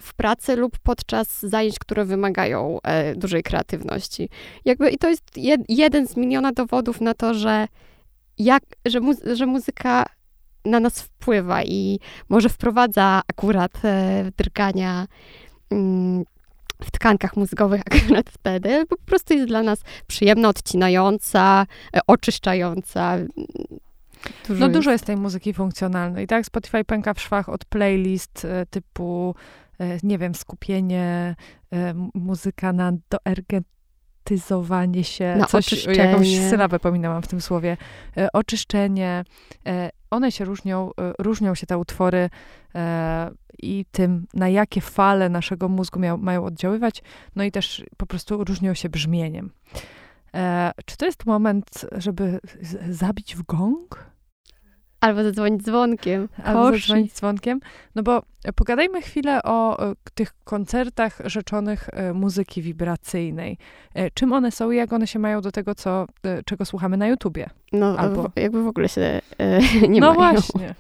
w 0.03 0.15
pracy 0.15 0.57
lub 0.57 0.79
podczas 0.79 1.43
zajęć, 1.43 1.79
które 1.79 2.05
wymagają 2.05 2.79
dużej 3.17 3.43
kreatywności. 3.43 4.29
Jakby, 4.65 4.91
I 4.91 4.99
to 4.99 5.09
jest 5.09 5.37
jed, 5.37 5.61
jeden 5.69 6.07
z 6.07 6.17
miliona 6.17 6.53
dowodów 6.53 7.01
na 7.01 7.15
to, 7.15 7.35
że, 7.35 7.69
jak, 8.39 8.63
że, 8.87 9.01
mu, 9.01 9.13
że 9.35 9.47
muzyka 9.47 10.05
na 10.65 10.81
nas 10.81 11.03
wpływa 11.03 11.65
i 11.65 12.01
może 12.29 12.49
wprowadza 12.49 13.23
akurat 13.29 13.85
e, 13.85 14.25
drgania 14.37 15.07
mm, 15.71 16.25
w 16.85 16.91
tkankach 16.91 17.37
mózgowych 17.37 17.81
akurat 17.81 18.31
wtedy, 18.39 18.87
bo 18.91 18.97
po 18.97 19.05
prostu 19.05 19.35
jest 19.35 19.47
dla 19.47 19.63
nas 19.63 19.83
przyjemna, 20.07 20.49
odcinająca, 20.49 21.67
e, 21.97 22.01
oczyszczająca. 22.07 23.17
Dużo 24.49 24.61
no 24.61 24.67
jest. 24.67 24.79
dużo 24.79 24.91
jest 24.91 25.05
tej 25.05 25.17
muzyki 25.17 25.55
funkcjonalnej, 25.55 26.27
tak? 26.27 26.47
Spotify 26.47 26.85
pęka 26.85 27.15
w 27.15 27.21
szwach 27.21 27.49
od 27.49 27.65
playlist 27.65 28.45
e, 28.45 28.67
typu, 28.67 29.35
e, 29.79 29.99
nie 30.03 30.19
wiem, 30.19 30.35
skupienie, 30.35 31.37
muzyka 32.15 32.73
na 32.73 32.93
doergetyzowanie 33.11 35.05
się, 35.05 35.37
na 35.39 35.47
coś, 35.47 35.67
oczyszczenie. 35.67 35.99
jakąś 35.99 36.39
sylabę 36.51 36.79
pominęłam 36.79 37.23
w 37.23 37.29
tym 37.29 37.41
słowie, 37.41 37.77
oczyszczenie. 38.33 39.25
E, 40.13 40.17
one 40.17 40.33
się 40.33 40.45
różnią, 40.45 40.91
e, 41.01 41.13
różnią 41.19 41.55
się 41.55 41.67
te 41.67 41.79
utwory 41.79 42.31
i 43.59 43.85
tym, 43.93 44.27
na 44.35 44.49
jakie 44.49 44.81
fale 44.81 45.29
naszego 45.29 45.69
mózgu 45.69 46.01
mają 46.19 46.45
oddziaływać, 46.45 47.03
no 47.37 47.45
i 47.45 47.53
też 47.53 47.85
po 47.97 48.07
prostu 48.07 48.45
różnią 48.45 48.75
się 48.75 48.89
brzmieniem. 48.89 49.51
Czy 50.85 50.97
to 50.97 51.07
jest 51.07 51.27
moment, 51.27 51.87
żeby 51.93 52.41
zabić 52.91 53.37
w 53.37 53.43
gong? 53.43 54.11
Albo 55.01 55.23
zadzwonić 55.23 55.63
dzwonkiem. 55.63 56.29
Albo 56.45 56.73
zadzwonić 56.73 57.13
dzwonkiem. 57.13 57.61
No 57.95 58.03
bo 58.03 58.23
pogadajmy 58.55 59.03
chwilę 59.03 59.43
o, 59.43 59.77
o 59.77 59.95
tych 60.15 60.33
koncertach 60.45 61.21
rzeczonych 61.25 61.89
e, 61.93 62.13
muzyki 62.13 62.63
wibracyjnej. 62.63 63.59
E, 63.95 64.11
czym 64.11 64.33
one 64.33 64.51
są 64.51 64.71
i 64.71 64.77
jak 64.77 64.93
one 64.93 65.07
się 65.07 65.19
mają 65.19 65.41
do 65.41 65.53
tego, 65.53 65.75
co, 65.75 66.07
e, 66.25 66.43
czego 66.43 66.65
słuchamy 66.65 66.97
na 66.97 67.07
YouTubie? 67.09 67.51
No, 67.73 67.99
Albo... 67.99 68.31
jakby 68.37 68.63
w 68.63 68.67
ogóle 68.67 68.89
się 68.89 69.21
nie 69.89 70.01
no 70.01 70.15
mają. 70.15 70.33
No 70.35 70.41
właśnie. 70.41 70.75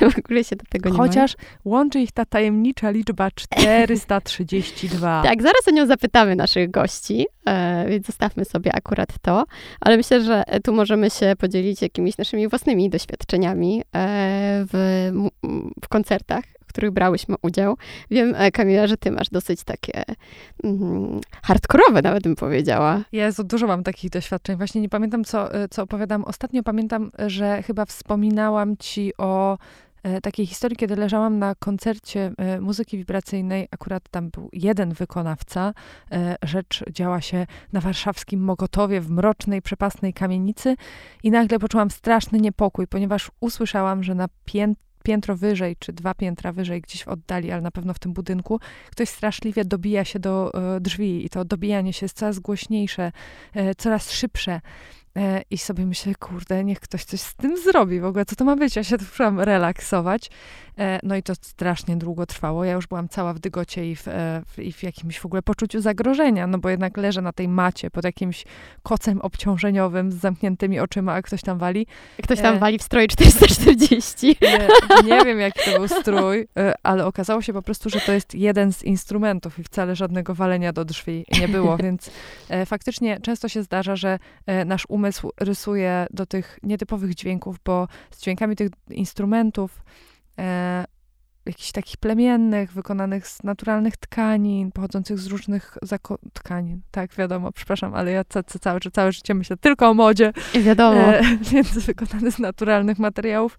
w 0.10 0.18
ogóle 0.18 0.44
się 0.44 0.56
do 0.56 0.64
tego 0.68 0.90
nie 0.90 0.96
Chociaż 0.96 1.36
mają. 1.36 1.48
łączy 1.64 2.00
ich 2.00 2.12
ta 2.12 2.24
tajemnicza 2.24 2.90
liczba 2.90 3.30
432. 3.30 5.22
tak, 5.28 5.42
zaraz 5.42 5.68
o 5.68 5.70
nią 5.70 5.86
zapytamy 5.86 6.36
naszych 6.36 6.70
gości, 6.70 7.26
więc 7.88 8.06
zostawmy 8.06 8.44
sobie 8.44 8.74
akurat 8.74 9.08
to. 9.22 9.44
Ale 9.80 9.96
myślę, 9.96 10.20
że 10.20 10.44
tu 10.64 10.72
możemy 10.72 11.10
się 11.10 11.34
podzielić 11.38 11.82
jakimiś 11.82 12.18
naszymi 12.18 12.48
własnymi 12.48 12.90
doświadczeniami 12.90 13.65
w, 13.94 15.10
w 15.84 15.88
koncertach 15.88 16.44
których 16.76 16.90
brałyśmy 16.90 17.34
udział. 17.42 17.76
Wiem, 18.10 18.34
e, 18.36 18.50
Kamila, 18.50 18.86
że 18.86 18.96
ty 18.96 19.10
masz 19.10 19.30
dosyć 19.30 19.64
takie 19.64 20.04
mm, 20.64 21.20
hardkorowe, 21.42 22.02
nawet 22.02 22.22
bym 22.22 22.36
powiedziała. 22.36 23.00
Jezu, 23.12 23.44
dużo 23.44 23.66
mam 23.66 23.82
takich 23.82 24.10
doświadczeń. 24.10 24.56
Właśnie 24.56 24.80
nie 24.80 24.88
pamiętam, 24.88 25.24
co, 25.24 25.54
e, 25.54 25.68
co 25.68 25.82
opowiadam. 25.82 26.24
Ostatnio 26.24 26.62
pamiętam, 26.62 27.10
że 27.26 27.62
chyba 27.62 27.84
wspominałam 27.84 28.76
ci 28.76 29.12
o 29.18 29.54
e, 29.54 29.58
takiej 30.22 30.46
historii, 30.46 30.76
kiedy 30.76 30.96
leżałam 30.96 31.38
na 31.38 31.54
koncercie 31.54 32.32
muzyki 32.60 32.98
wibracyjnej, 32.98 33.68
akurat 33.70 34.08
tam 34.10 34.30
był 34.30 34.48
jeden 34.52 34.92
wykonawca. 34.92 35.74
Rzecz 36.42 36.84
działa 36.90 37.20
się 37.20 37.46
na 37.72 37.80
warszawskim 37.80 38.40
Mogotowie, 38.40 39.00
w 39.00 39.10
mrocznej, 39.10 39.62
przepasnej 39.62 40.12
kamienicy 40.12 40.76
i 41.22 41.30
nagle 41.30 41.58
poczułam 41.58 41.90
straszny 41.90 42.40
niepokój, 42.40 42.86
ponieważ 42.86 43.30
usłyszałam, 43.40 44.02
że 44.02 44.14
na 44.14 44.28
pięt 44.44 44.78
piętro 45.06 45.36
wyżej, 45.36 45.76
czy 45.78 45.92
dwa 45.92 46.14
piętra 46.14 46.52
wyżej, 46.52 46.80
gdzieś 46.80 47.04
w 47.04 47.08
oddali, 47.08 47.50
ale 47.50 47.62
na 47.62 47.70
pewno 47.70 47.94
w 47.94 47.98
tym 47.98 48.12
budynku, 48.12 48.60
ktoś 48.90 49.08
straszliwie 49.08 49.64
dobija 49.64 50.04
się 50.04 50.18
do 50.18 50.52
e, 50.54 50.80
drzwi 50.80 51.26
i 51.26 51.28
to 51.28 51.44
dobijanie 51.44 51.92
się 51.92 52.04
jest 52.04 52.16
coraz 52.16 52.38
głośniejsze, 52.38 53.12
e, 53.54 53.74
coraz 53.74 54.12
szybsze. 54.12 54.60
E, 55.16 55.42
I 55.50 55.58
sobie 55.58 55.86
myślę, 55.86 56.14
kurde, 56.14 56.64
niech 56.64 56.80
ktoś 56.80 57.04
coś 57.04 57.20
z 57.20 57.34
tym 57.34 57.56
zrobi 57.58 58.00
w 58.00 58.04
ogóle, 58.04 58.24
co 58.24 58.36
to 58.36 58.44
ma 58.44 58.56
być? 58.56 58.76
Ja 58.76 58.84
się 58.84 58.98
tu 58.98 59.04
relaksować. 59.36 60.30
E, 60.78 61.00
no 61.02 61.16
i 61.16 61.22
to 61.22 61.34
strasznie 61.34 61.96
długo 61.96 62.26
trwało. 62.26 62.64
Ja 62.64 62.72
już 62.72 62.86
byłam 62.86 63.08
cała 63.08 63.34
w 63.34 63.38
dygocie 63.38 63.90
i 63.90 63.96
w, 63.96 64.08
e, 64.08 64.42
w, 64.46 64.58
i 64.58 64.72
w 64.72 64.82
jakimś 64.82 65.18
w 65.18 65.26
ogóle 65.26 65.42
poczuciu 65.42 65.80
zagrożenia, 65.80 66.46
no 66.46 66.58
bo 66.58 66.70
jednak 66.70 66.96
leżę 66.96 67.22
na 67.22 67.32
tej 67.32 67.48
macie 67.48 67.90
pod 67.90 68.04
jakimś 68.04 68.44
kocem 68.82 69.20
obciążeniowym 69.20 70.12
z 70.12 70.14
zamkniętymi 70.14 70.80
oczyma, 70.80 71.12
a 71.12 71.22
ktoś 71.22 71.42
tam 71.42 71.58
wali. 71.58 71.86
Ktoś 72.22 72.40
tam 72.40 72.58
wali 72.58 72.78
w 72.78 72.82
stroju 72.82 73.08
440. 73.08 74.36
Nie, 74.42 74.68
nie 75.04 75.24
wiem, 75.24 75.40
jaki 75.40 75.60
to 75.64 75.78
był 75.78 75.88
strój, 75.88 76.48
ale 76.82 77.06
okazało 77.06 77.42
się 77.42 77.52
po 77.52 77.62
prostu, 77.62 77.90
że 77.90 78.00
to 78.00 78.12
jest 78.12 78.34
jeden 78.34 78.72
z 78.72 78.82
instrumentów 78.82 79.58
i 79.58 79.62
wcale 79.62 79.96
żadnego 79.96 80.34
walenia 80.34 80.72
do 80.72 80.84
drzwi 80.84 81.24
nie 81.40 81.48
było, 81.48 81.76
więc 81.84 82.10
faktycznie 82.66 83.20
często 83.20 83.48
się 83.48 83.62
zdarza, 83.62 83.96
że 83.96 84.18
nasz 84.66 84.84
umysł 84.88 85.05
umysł 85.06 85.30
rysuje 85.40 86.06
do 86.10 86.26
tych 86.26 86.58
nietypowych 86.62 87.14
dźwięków, 87.14 87.56
bo 87.64 87.88
z 88.10 88.20
dźwiękami 88.20 88.56
tych 88.56 88.70
instrumentów, 88.90 89.82
e, 90.38 90.84
jakichś 91.46 91.72
takich 91.72 91.96
plemiennych, 91.96 92.72
wykonanych 92.72 93.26
z 93.26 93.42
naturalnych 93.42 93.96
tkanin, 93.96 94.72
pochodzących 94.72 95.18
z 95.18 95.26
różnych 95.26 95.78
tkanin. 96.32 96.80
Tak, 96.90 97.14
wiadomo, 97.14 97.52
przepraszam, 97.52 97.94
ale 97.94 98.10
ja 98.12 98.24
ca 98.24 98.42
ca 98.42 98.58
całe, 98.58 98.80
całe 98.80 99.12
życie 99.12 99.34
myślę 99.34 99.56
tylko 99.56 99.88
o 99.88 99.94
modzie. 99.94 100.32
I 100.54 100.60
wiadomo. 100.60 101.00
E, 101.00 101.22
więc 101.52 101.78
wykonane 101.78 102.30
z 102.30 102.38
naturalnych 102.38 102.98
materiałów. 102.98 103.58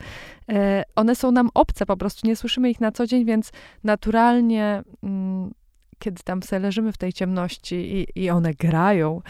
E, 0.49 0.83
one 0.95 1.15
są 1.15 1.31
nam 1.31 1.49
obce, 1.53 1.85
po 1.85 1.97
prostu 1.97 2.27
nie 2.27 2.35
słyszymy 2.35 2.69
ich 2.69 2.81
na 2.81 2.91
co 2.91 3.07
dzień, 3.07 3.25
więc 3.25 3.51
naturalnie, 3.83 4.83
mm, 5.03 5.51
kiedy 5.99 6.23
tam 6.23 6.43
sobie 6.43 6.59
leżymy 6.59 6.91
w 6.91 6.97
tej 6.97 7.13
ciemności 7.13 7.75
i, 7.75 8.23
i 8.23 8.29
one 8.29 8.53
grają, 8.53 9.21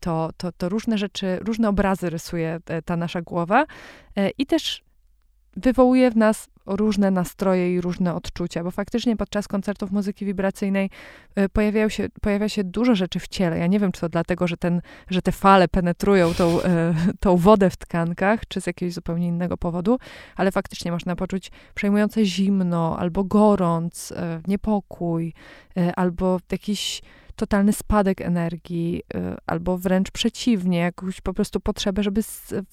to, 0.00 0.30
to, 0.36 0.52
to 0.52 0.68
różne 0.68 0.98
rzeczy, 0.98 1.38
różne 1.40 1.68
obrazy 1.68 2.10
rysuje 2.10 2.60
e, 2.66 2.82
ta 2.82 2.96
nasza 2.96 3.22
głowa 3.22 3.66
e, 4.16 4.30
i 4.30 4.46
też 4.46 4.82
wywołuje 5.56 6.10
w 6.10 6.16
nas 6.16 6.48
różne 6.66 7.10
nastroje 7.10 7.74
i 7.74 7.80
różne 7.80 8.14
odczucia, 8.14 8.64
bo 8.64 8.70
faktycznie 8.70 9.16
podczas 9.16 9.48
koncertów 9.48 9.90
muzyki 9.90 10.24
wibracyjnej 10.24 10.90
pojawiają 11.52 11.88
się, 11.88 12.08
pojawia 12.22 12.48
się 12.48 12.64
dużo 12.64 12.94
rzeczy 12.94 13.20
w 13.20 13.28
ciele. 13.28 13.58
Ja 13.58 13.66
nie 13.66 13.80
wiem, 13.80 13.92
czy 13.92 14.00
to 14.00 14.08
dlatego, 14.08 14.46
że, 14.46 14.56
ten, 14.56 14.80
że 15.10 15.22
te 15.22 15.32
fale 15.32 15.68
penetrują 15.68 16.34
tą, 16.34 16.58
tą 17.20 17.36
wodę 17.36 17.70
w 17.70 17.76
tkankach, 17.76 18.40
czy 18.48 18.60
z 18.60 18.66
jakiegoś 18.66 18.94
zupełnie 18.94 19.26
innego 19.26 19.56
powodu, 19.56 19.98
ale 20.36 20.52
faktycznie 20.52 20.92
można 20.92 21.16
poczuć 21.16 21.50
przejmujące 21.74 22.24
zimno, 22.24 22.98
albo 22.98 23.24
gorąc, 23.24 24.12
niepokój, 24.46 25.32
albo 25.96 26.40
jakiś 26.52 27.02
totalny 27.36 27.72
spadek 27.72 28.20
energii, 28.20 29.02
y, 29.14 29.36
albo 29.46 29.78
wręcz 29.78 30.10
przeciwnie, 30.10 30.78
jakąś 30.78 31.20
po 31.20 31.34
prostu 31.34 31.60
potrzebę, 31.60 32.02
żeby 32.02 32.22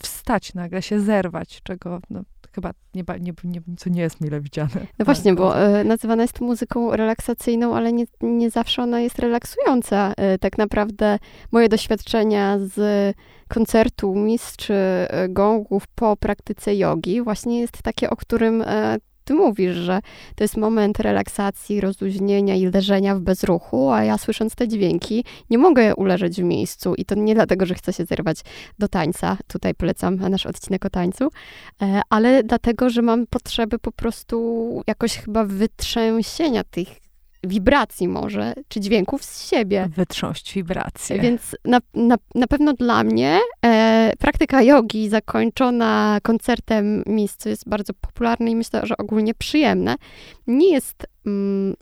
wstać 0.03 0.53
nagle, 0.53 0.81
się 0.81 0.99
zerwać, 0.99 1.61
czego 1.63 1.99
no, 2.09 2.21
chyba 2.51 2.71
nie, 2.95 3.03
nie, 3.19 3.33
nie, 3.43 3.61
co 3.77 3.89
nie 3.89 4.01
jest 4.01 4.21
mile 4.21 4.41
widziane. 4.41 4.87
No 4.99 5.05
właśnie, 5.05 5.33
bo 5.33 5.79
y, 5.79 5.83
nazywana 5.83 6.21
jest 6.21 6.41
muzyką 6.41 6.95
relaksacyjną, 6.95 7.75
ale 7.75 7.93
nie, 7.93 8.05
nie 8.21 8.49
zawsze 8.49 8.83
ona 8.83 8.99
jest 9.01 9.19
relaksująca. 9.19 10.13
Y, 10.35 10.39
tak 10.39 10.57
naprawdę 10.57 11.19
moje 11.51 11.69
doświadczenia 11.69 12.59
z 12.59 13.15
koncertu 13.47 14.15
mistrz 14.15 14.71
gongów 15.29 15.87
po 15.87 16.17
praktyce 16.17 16.75
jogi 16.75 17.21
właśnie 17.21 17.59
jest 17.59 17.81
takie, 17.83 18.09
o 18.09 18.15
którym 18.15 18.63
ty 19.23 19.33
mówisz, 19.33 19.75
że 19.75 19.99
to 20.35 20.43
jest 20.43 20.57
moment 20.57 20.99
relaksacji, 20.99 21.81
rozluźnienia 21.81 22.55
i 22.55 22.65
leżenia 22.65 23.15
w 23.15 23.19
bezruchu, 23.19 23.91
a 23.91 24.03
ja 24.03 24.17
słysząc 24.17 24.55
te 24.55 24.67
dźwięki 24.67 25.25
nie 25.49 25.57
mogę 25.57 25.95
uleżeć 25.95 26.41
w 26.41 26.43
miejscu 26.43 26.95
i 26.95 27.05
to 27.05 27.15
nie 27.15 27.35
dlatego, 27.35 27.65
że 27.65 27.75
chcę 27.75 27.93
się 27.93 28.05
zerwać 28.05 28.41
do 28.79 28.87
tańca, 28.87 29.37
tutaj 29.47 29.75
polecam 29.75 30.15
nasz 30.15 30.45
odcinek 30.45 30.85
o 30.85 30.89
tańcu, 30.89 31.29
e, 31.81 32.01
ale 32.09 32.43
dlatego, 32.43 32.89
że 32.89 33.01
mam 33.01 33.27
potrzeby 33.27 33.79
po 33.79 33.91
prostu 33.91 34.83
jakoś 34.87 35.17
chyba 35.17 35.43
wytrzęsienia 35.43 36.63
tych 36.63 37.02
wibracji 37.43 38.07
może, 38.07 38.53
czy 38.67 38.79
dźwięków 38.79 39.23
z 39.23 39.49
siebie. 39.49 39.89
Wytrząść 39.95 40.53
wibracje. 40.53 41.19
Więc 41.19 41.55
na, 41.65 41.79
na, 41.93 42.15
na 42.35 42.47
pewno 42.47 42.73
dla 42.73 43.03
mnie 43.03 43.39
e, 43.65 44.13
praktyka 44.19 44.61
jogi 44.61 45.09
zakończona 45.09 46.19
koncertem 46.23 47.03
miejscu 47.05 47.49
jest 47.49 47.69
bardzo 47.69 47.93
popularna 47.93 48.49
i 48.49 48.55
myślę, 48.55 48.81
że 48.83 48.97
ogólnie 48.97 49.33
przyjemne. 49.33 49.95
Nie 50.47 50.71
jest 50.71 51.07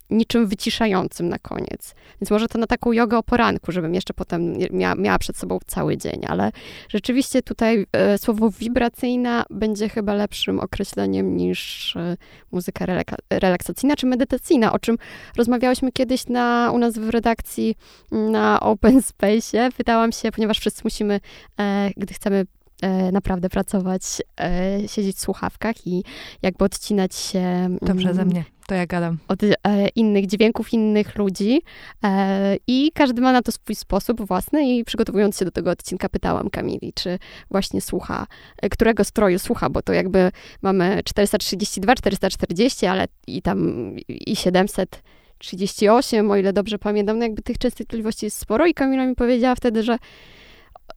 niczym 0.09 0.47
wyciszającym 0.47 1.29
na 1.29 1.39
koniec. 1.39 1.95
Więc 2.21 2.31
może 2.31 2.47
to 2.47 2.59
na 2.59 2.67
taką 2.67 2.91
jogę 2.91 3.17
o 3.17 3.23
poranku, 3.23 3.71
żebym 3.71 3.95
jeszcze 3.95 4.13
potem 4.13 4.53
mia 4.71 4.95
miała 4.95 5.19
przed 5.19 5.37
sobą 5.37 5.59
cały 5.67 5.97
dzień, 5.97 6.21
ale 6.27 6.51
rzeczywiście 6.89 7.41
tutaj 7.41 7.85
e, 7.91 8.17
słowo 8.17 8.51
wibracyjna 8.51 9.45
będzie 9.49 9.89
chyba 9.89 10.13
lepszym 10.13 10.59
określeniem 10.59 11.37
niż 11.37 11.95
e, 11.95 12.17
muzyka 12.51 12.85
relaksacyjna 13.29 13.95
czy 13.95 14.05
medytacyjna, 14.05 14.73
o 14.73 14.79
czym 14.79 14.97
rozmawiałyśmy 15.37 15.91
kiedyś 15.91 16.27
na, 16.27 16.71
u 16.73 16.77
nas 16.77 16.97
w 16.97 17.09
redakcji 17.09 17.75
na 18.11 18.59
Open 18.59 19.01
Space. 19.01 19.69
Pytałam 19.77 20.11
się, 20.11 20.31
ponieważ 20.31 20.59
wszyscy 20.59 20.81
musimy, 20.83 21.19
e, 21.59 21.89
gdy 21.97 22.13
chcemy 22.13 22.45
e, 22.81 23.11
naprawdę 23.11 23.49
pracować, 23.49 24.03
e, 24.39 24.87
siedzieć 24.87 25.15
w 25.17 25.19
słuchawkach 25.19 25.87
i 25.87 26.03
jakby 26.41 26.65
odcinać 26.65 27.15
się. 27.15 27.77
Dobrze 27.81 28.13
ze 28.13 28.25
mnie 28.25 28.45
to 28.71 28.75
ja 28.75 28.85
gadam. 28.85 29.17
Od 29.27 29.43
e, 29.43 29.87
innych 29.95 30.27
dźwięków, 30.27 30.73
innych 30.73 31.15
ludzi. 31.15 31.61
E, 32.03 32.57
I 32.67 32.91
każdy 32.93 33.21
ma 33.21 33.31
na 33.31 33.41
to 33.41 33.51
swój 33.51 33.75
sposób 33.75 34.21
własny. 34.27 34.69
I 34.69 34.83
przygotowując 34.83 35.37
się 35.37 35.45
do 35.45 35.51
tego 35.51 35.71
odcinka, 35.71 36.09
pytałam 36.09 36.49
Kamili, 36.49 36.93
czy 36.93 37.19
właśnie 37.49 37.81
słucha, 37.81 38.27
e, 38.61 38.69
którego 38.69 39.03
stroju 39.03 39.39
słucha, 39.39 39.69
bo 39.69 39.81
to 39.81 39.93
jakby 39.93 40.31
mamy 40.61 41.01
432, 41.05 41.95
440, 41.95 42.85
ale 42.85 43.07
i 43.27 43.41
tam 43.41 43.95
i 44.07 44.35
738, 44.35 46.31
o 46.31 46.37
ile 46.37 46.53
dobrze 46.53 46.79
pamiętam. 46.79 47.17
No 47.17 47.23
jakby 47.23 47.41
tych 47.41 47.57
częstotliwości 47.57 48.25
jest 48.25 48.37
sporo. 48.37 48.65
I 48.65 48.73
Kamila 48.73 49.05
mi 49.05 49.15
powiedziała 49.15 49.55
wtedy, 49.55 49.83
że 49.83 49.97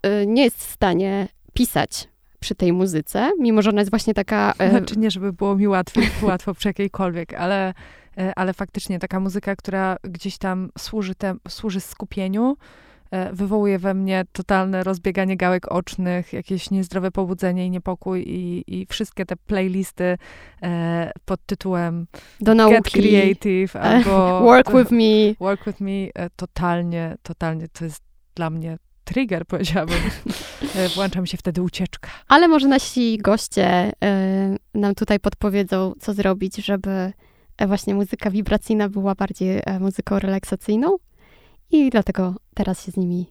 e, 0.03 0.27
nie 0.27 0.45
jest 0.45 0.59
w 0.59 0.71
stanie 0.73 1.29
pisać 1.55 2.09
przy 2.45 2.55
tej 2.55 2.73
muzyce, 2.73 3.31
mimo 3.41 3.63
że 3.63 3.71
ona 3.71 3.81
jest 3.81 3.91
właśnie 3.91 4.15
taka... 4.15 4.55
E, 4.59 4.71
znaczy 4.71 4.99
nie, 4.99 5.11
żeby 5.11 5.33
było 5.33 5.57
mi 5.57 5.69
łatwo, 5.69 6.01
łatwo 6.23 6.55
przy 6.55 6.69
jakiejkolwiek, 6.69 7.35
ale, 7.35 7.75
e, 8.19 8.33
ale 8.37 8.53
faktycznie 8.53 8.99
taka 8.99 9.21
muzyka, 9.21 9.57
która 9.57 9.97
gdzieś 10.03 10.39
tam 10.39 10.71
służy, 10.79 11.15
te, 11.15 11.35
służy 11.49 11.81
skupieniu, 11.81 12.57
e, 13.11 13.33
wywołuje 13.33 13.79
we 13.79 13.95
mnie 13.95 14.25
totalne 14.33 14.85
rozbieganie 14.85 15.37
gałek 15.37 15.73
ocznych, 15.73 16.33
jakieś 16.33 16.71
niezdrowe 16.71 17.11
pobudzenie 17.11 17.67
i 17.67 17.71
niepokój 17.71 18.25
i, 18.27 18.65
i 18.67 18.87
wszystkie 18.87 19.27
te 19.27 19.37
playlisty 19.37 20.19
e, 20.63 21.13
pod 21.25 21.47
tytułem 21.47 22.07
Do 22.41 22.55
nauki. 22.55 22.75
Get 22.75 22.91
Creative 22.91 23.77
albo 23.77 24.41
Work 24.41 24.73
With 24.73 24.91
Me. 24.91 25.35
Work 25.47 25.67
With 25.67 25.81
Me, 25.81 25.91
e, 25.91 26.31
totalnie, 26.37 27.17
totalnie 27.23 27.69
to 27.69 27.85
jest 27.85 28.03
dla 28.35 28.51
mnie 28.51 28.79
trigger, 29.05 29.47
powiedziałabym. 29.53 29.97
E, 30.77 30.89
włącza 30.89 31.21
mi 31.21 31.29
się 31.29 31.37
wtedy 31.37 31.63
ucieczka. 31.63 32.11
Ale 32.29 32.49
może 32.49 32.69
nasi 32.69 33.19
goście 33.19 33.91
y, 33.91 34.79
nam 34.79 34.95
tutaj 34.95 35.21
podpowiedzą, 35.21 35.93
co 36.01 36.13
zrobić, 36.13 36.57
żeby 36.57 37.13
e, 37.59 37.67
właśnie 37.67 37.95
muzyka 37.95 38.31
wibracyjna 38.31 38.89
była 38.89 39.15
bardziej 39.15 39.63
muzyką 39.81 40.19
relaksacyjną. 40.19 40.97
I 41.71 41.91
dlatego 41.91 42.35
teraz 42.55 42.85
się 42.87 42.93
z 42.93 42.97
nimi 42.97 43.27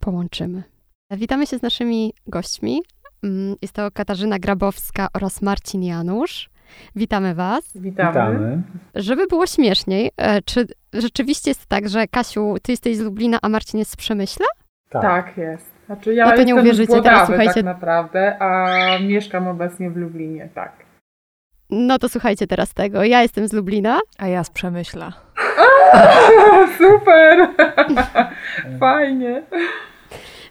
połączymy. 0.00 0.62
Witamy 1.10 1.46
się 1.46 1.58
z 1.58 1.62
naszymi 1.62 2.14
gośćmi. 2.26 2.82
Mm, 3.22 3.56
jest 3.62 3.74
to 3.74 3.90
Katarzyna 3.90 4.38
Grabowska 4.38 5.08
oraz 5.14 5.42
Marcin 5.42 5.82
Janusz. 5.82 6.50
Witamy 6.96 7.34
Was. 7.34 7.64
Witamy. 7.74 8.10
Witamy. 8.10 8.62
Żeby 8.94 9.26
było 9.26 9.46
śmieszniej, 9.46 10.10
czy 10.44 10.66
rzeczywiście 10.92 11.50
jest 11.50 11.66
tak, 11.66 11.88
że 11.88 12.08
Kasiu, 12.08 12.54
ty 12.62 12.72
jesteś 12.72 12.96
z 12.96 13.00
Lublina, 13.00 13.38
a 13.42 13.48
Marcin 13.48 13.78
jest 13.78 13.90
z 13.90 13.96
Przemyśla? 13.96 14.46
Tak, 14.90 15.02
tak 15.02 15.36
jest. 15.36 15.74
Znaczy 15.86 16.14
ja 16.14 16.26
no 16.26 16.36
to 16.36 16.42
nie 16.42 16.54
uwierzycie, 16.54 17.02
teraz 17.02 17.26
słuchajcie. 17.26 17.54
tak 17.54 17.64
naprawdę, 17.64 18.42
a 18.42 18.68
mieszkam 18.98 19.48
obecnie 19.48 19.90
w 19.90 19.96
Lublinie, 19.96 20.48
tak. 20.54 20.72
No 21.70 21.98
to 21.98 22.08
słuchajcie 22.08 22.46
teraz 22.46 22.74
tego. 22.74 23.04
Ja 23.04 23.22
jestem 23.22 23.48
z 23.48 23.52
Lublina. 23.52 24.00
A 24.18 24.28
ja 24.28 24.44
z 24.44 24.50
Przemyśla. 24.50 25.12
Super! 26.78 27.48
Fajnie. 28.80 29.42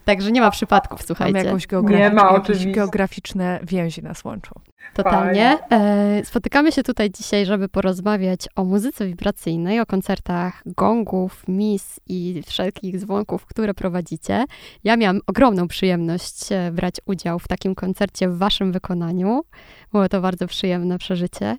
Także 0.06 0.32
nie 0.32 0.42
ma 0.42 0.52
przypadków, 0.52 1.04
słuchajcie. 1.04 1.34
Mamy 1.34 1.46
jakąś 1.46 1.68
nie 1.84 2.10
ma, 2.10 2.32
jakieś 2.34 2.68
geograficzne 2.68 3.60
więzi 3.64 4.04
nas 4.04 4.26
łączą. 4.26 4.52
Totalnie. 4.94 5.58
E, 5.72 6.22
spotykamy 6.26 6.72
się 6.72 6.84
tutaj 6.84 7.12
dzisiaj, 7.12 7.46
żeby 7.46 7.70
porozmawiać 7.70 8.48
o 8.56 8.64
muzyce 8.64 9.06
wibracyjnej, 9.06 9.80
o 9.80 9.86
koncertach 9.86 10.62
gongów, 10.66 11.44
mis 11.48 12.00
i 12.08 12.42
wszelkich 12.48 13.00
dzwonków, 13.00 13.46
które 13.46 13.74
prowadzicie. 13.74 14.46
Ja 14.84 14.98
miałam 14.98 15.20
ogromną 15.28 15.68
przyjemność 15.68 16.52
e, 16.52 16.72
brać 16.72 16.96
udział 17.06 17.40
w 17.40 17.48
takim 17.48 17.76
koncercie 17.76 18.30
w 18.30 18.38
waszym 18.38 18.72
wykonaniu. 18.72 19.42
Było 19.92 20.10
to 20.10 20.22
bardzo 20.22 20.48
przyjemne 20.48 20.98
przeżycie. 20.98 21.58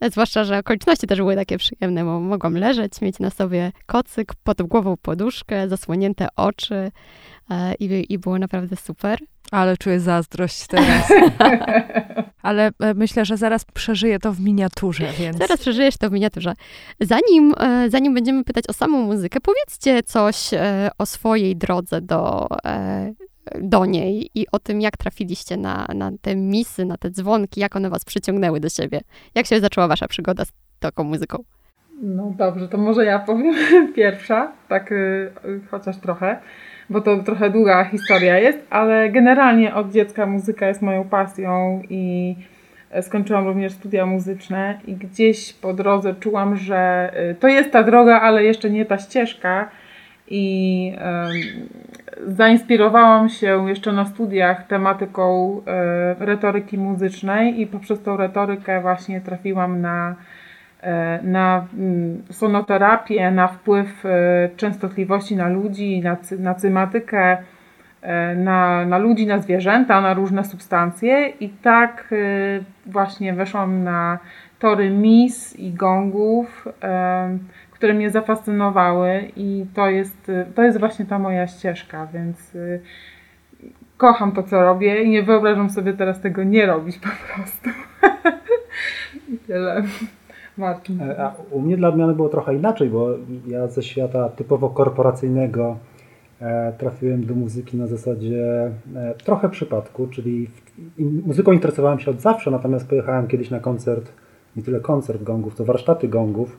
E, 0.00 0.10
zwłaszcza, 0.10 0.44
że 0.44 0.58
okoliczności 0.58 1.06
też 1.06 1.18
były 1.18 1.36
takie 1.36 1.58
przyjemne, 1.58 2.04
bo 2.04 2.20
mogłam 2.20 2.54
leżeć, 2.54 3.00
mieć 3.00 3.18
na 3.18 3.30
sobie 3.30 3.72
kocyk, 3.86 4.34
pod 4.34 4.62
głową 4.62 4.96
poduszkę, 5.02 5.68
zasłonięte 5.68 6.28
oczy 6.36 6.90
i, 7.80 8.06
i 8.08 8.18
było 8.18 8.38
naprawdę 8.38 8.76
super. 8.76 9.18
Ale 9.50 9.76
czuję 9.76 10.00
zazdrość 10.00 10.66
teraz. 10.66 11.12
Ale 12.42 12.70
e, 12.80 12.94
myślę, 12.94 13.24
że 13.24 13.36
zaraz 13.36 13.64
przeżyję 13.64 14.18
to 14.18 14.32
w 14.32 14.40
miniaturze, 14.40 15.08
więc... 15.18 15.38
Zaraz 15.38 15.60
przeżyjesz 15.60 15.96
to 15.96 16.10
w 16.10 16.12
miniaturze. 16.12 16.54
Zanim, 17.00 17.54
e, 17.60 17.90
zanim 17.90 18.14
będziemy 18.14 18.44
pytać 18.44 18.64
o 18.68 18.72
samą 18.72 19.02
muzykę, 19.02 19.40
powiedzcie 19.40 20.02
coś 20.02 20.54
e, 20.54 20.90
o 20.98 21.06
swojej 21.06 21.56
drodze 21.56 22.00
do, 22.00 22.48
do 23.60 23.86
niej 23.86 24.30
i 24.34 24.46
o 24.52 24.58
tym, 24.58 24.80
jak 24.80 24.96
trafiliście 24.96 25.56
na, 25.56 25.86
na 25.94 26.10
te 26.20 26.36
misy, 26.36 26.84
na 26.84 26.96
te 26.96 27.10
dzwonki, 27.10 27.60
jak 27.60 27.76
one 27.76 27.90
was 27.90 28.04
przyciągnęły 28.04 28.60
do 28.60 28.68
siebie. 28.68 29.00
Jak 29.34 29.46
się 29.46 29.60
zaczęła 29.60 29.88
wasza 29.88 30.08
przygoda 30.08 30.44
z 30.44 30.52
taką 30.80 31.04
muzyką? 31.04 31.38
No 32.02 32.32
dobrze, 32.36 32.68
to 32.68 32.78
może 32.78 33.04
ja 33.04 33.18
powiem 33.18 33.54
pierwsza, 33.96 34.52
tak 34.68 34.92
y, 34.92 35.32
chociaż 35.70 35.96
trochę 35.96 36.40
bo 36.90 37.00
to 37.00 37.16
trochę 37.16 37.50
długa 37.50 37.84
historia 37.84 38.38
jest, 38.38 38.58
ale 38.70 39.10
generalnie 39.10 39.74
od 39.74 39.92
dziecka 39.92 40.26
muzyka 40.26 40.68
jest 40.68 40.82
moją 40.82 41.04
pasją 41.04 41.82
i 41.90 42.34
e, 42.90 43.02
skończyłam 43.02 43.46
również 43.46 43.72
studia 43.72 44.06
muzyczne 44.06 44.78
i 44.86 44.94
gdzieś 44.94 45.52
po 45.52 45.72
drodze 45.72 46.14
czułam, 46.20 46.56
że 46.56 47.10
e, 47.14 47.34
to 47.34 47.48
jest 47.48 47.70
ta 47.70 47.82
droga, 47.82 48.20
ale 48.20 48.44
jeszcze 48.44 48.70
nie 48.70 48.84
ta 48.84 48.98
ścieżka 48.98 49.68
i 50.28 50.92
zainspirowałam 52.26 53.28
się 53.28 53.68
jeszcze 53.68 53.92
na 53.92 54.04
studiach 54.04 54.66
tematyką 54.66 55.60
e, 55.66 56.14
retoryki 56.24 56.78
muzycznej 56.78 57.60
i 57.60 57.66
poprzez 57.66 58.02
tą 58.02 58.16
retorykę 58.16 58.80
właśnie 58.80 59.20
trafiłam 59.20 59.80
na 59.80 60.14
na 61.22 61.66
mm, 61.74 62.22
sonoterapię, 62.30 63.30
na 63.30 63.48
wpływ 63.48 64.06
e, 64.06 64.48
częstotliwości 64.56 65.36
na 65.36 65.48
ludzi, 65.48 66.00
na, 66.02 66.16
na 66.38 66.54
cymatykę, 66.54 67.38
e, 68.02 68.34
na, 68.34 68.86
na 68.86 68.98
ludzi, 68.98 69.26
na 69.26 69.38
zwierzęta, 69.38 70.00
na 70.00 70.14
różne 70.14 70.44
substancje 70.44 71.28
i 71.28 71.48
tak 71.48 72.14
właśnie 72.86 73.34
weszłam 73.34 73.84
na 73.84 74.18
tory 74.58 74.90
mis 74.90 75.56
i 75.56 75.72
gongów, 75.72 76.68
które 77.70 77.94
mnie 77.94 78.10
zafascynowały 78.10 79.30
i 79.36 79.66
to 79.74 79.90
jest, 79.90 80.32
to 80.54 80.62
jest 80.62 80.78
właśnie 80.78 81.04
ta 81.04 81.18
moja 81.18 81.46
ścieżka, 81.46 82.06
więc 82.06 82.56
kocham 83.96 84.32
to, 84.32 84.42
co 84.42 84.62
robię 84.62 85.02
i 85.02 85.10
nie 85.10 85.22
wyobrażam 85.22 85.70
sobie 85.70 85.92
teraz 85.92 86.20
tego 86.20 86.44
nie 86.44 86.66
robić 86.66 86.98
po 86.98 87.08
prostu. 87.08 87.70
Tyle. 89.46 89.82
E, 90.58 91.24
a 91.24 91.34
u 91.50 91.60
mnie 91.60 91.76
dla 91.76 91.88
odmiany 91.88 92.14
było 92.14 92.28
trochę 92.28 92.54
inaczej, 92.54 92.88
bo 92.88 93.08
ja 93.46 93.68
ze 93.68 93.82
świata 93.82 94.28
typowo 94.28 94.70
korporacyjnego 94.70 95.76
e, 96.40 96.72
trafiłem 96.78 97.26
do 97.26 97.34
muzyki 97.34 97.76
na 97.76 97.86
zasadzie 97.86 98.70
e, 98.96 99.14
trochę 99.24 99.48
przypadku, 99.48 100.06
czyli 100.06 100.50
muzyką 100.98 101.52
interesowałem 101.52 101.98
się 101.98 102.10
od 102.10 102.20
zawsze, 102.20 102.50
natomiast 102.50 102.88
pojechałem 102.88 103.26
kiedyś 103.26 103.50
na 103.50 103.60
koncert, 103.60 104.12
nie 104.56 104.62
tyle 104.62 104.80
koncert 104.80 105.22
gongów, 105.22 105.54
to 105.54 105.64
warsztaty 105.64 106.08
gongów 106.08 106.58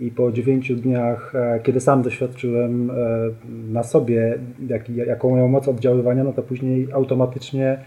i 0.00 0.10
po 0.10 0.32
dziewięciu 0.32 0.76
dniach, 0.76 1.32
kiedy 1.62 1.80
sam 1.80 2.02
doświadczyłem 2.02 2.90
na 3.72 3.82
sobie, 3.82 4.38
jak, 4.68 4.88
jaką 4.88 5.30
mają 5.30 5.48
moc 5.48 5.68
oddziaływania, 5.68 6.24
no 6.24 6.32
to 6.32 6.42
później 6.42 6.88
automatycznie 6.92 7.78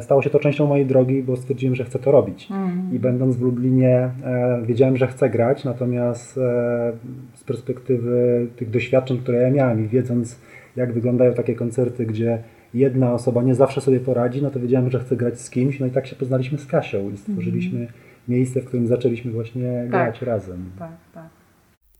stało 0.00 0.22
się 0.22 0.30
to 0.30 0.38
częścią 0.38 0.66
mojej 0.66 0.86
drogi, 0.86 1.22
bo 1.22 1.36
stwierdziłem, 1.36 1.74
że 1.74 1.84
chcę 1.84 1.98
to 1.98 2.12
robić. 2.12 2.50
Mm. 2.50 2.90
I 2.92 2.98
będąc 2.98 3.36
w 3.36 3.40
Lublinie, 3.40 4.10
e, 4.24 4.62
wiedziałem, 4.66 4.96
że 4.96 5.06
chcę 5.06 5.30
grać, 5.30 5.64
natomiast 5.64 6.38
e, 6.38 6.92
z 7.34 7.44
perspektywy 7.44 8.46
tych 8.56 8.70
doświadczeń, 8.70 9.18
które 9.18 9.38
ja 9.38 9.50
miałem 9.50 9.84
i 9.84 9.88
wiedząc, 9.88 10.40
jak 10.76 10.92
wyglądają 10.92 11.34
takie 11.34 11.54
koncerty, 11.54 12.06
gdzie 12.06 12.38
jedna 12.74 13.12
osoba 13.12 13.42
nie 13.42 13.54
zawsze 13.54 13.80
sobie 13.80 14.00
poradzi, 14.00 14.42
no 14.42 14.50
to 14.50 14.60
wiedziałem, 14.60 14.90
że 14.90 15.00
chcę 15.00 15.16
grać 15.16 15.40
z 15.40 15.50
kimś. 15.50 15.80
No 15.80 15.86
i 15.86 15.90
tak 15.90 16.06
się 16.06 16.16
poznaliśmy 16.16 16.58
z 16.58 16.66
Kasią 16.66 17.10
i 17.10 17.16
stworzyliśmy 17.16 17.78
mm. 17.78 17.92
miejsce, 18.28 18.60
w 18.60 18.64
którym 18.64 18.86
zaczęliśmy 18.86 19.32
właśnie 19.32 19.80
tak. 19.82 19.90
grać 19.90 20.22
razem. 20.22 20.70
Tak, 20.78 20.96
tak. 21.14 21.28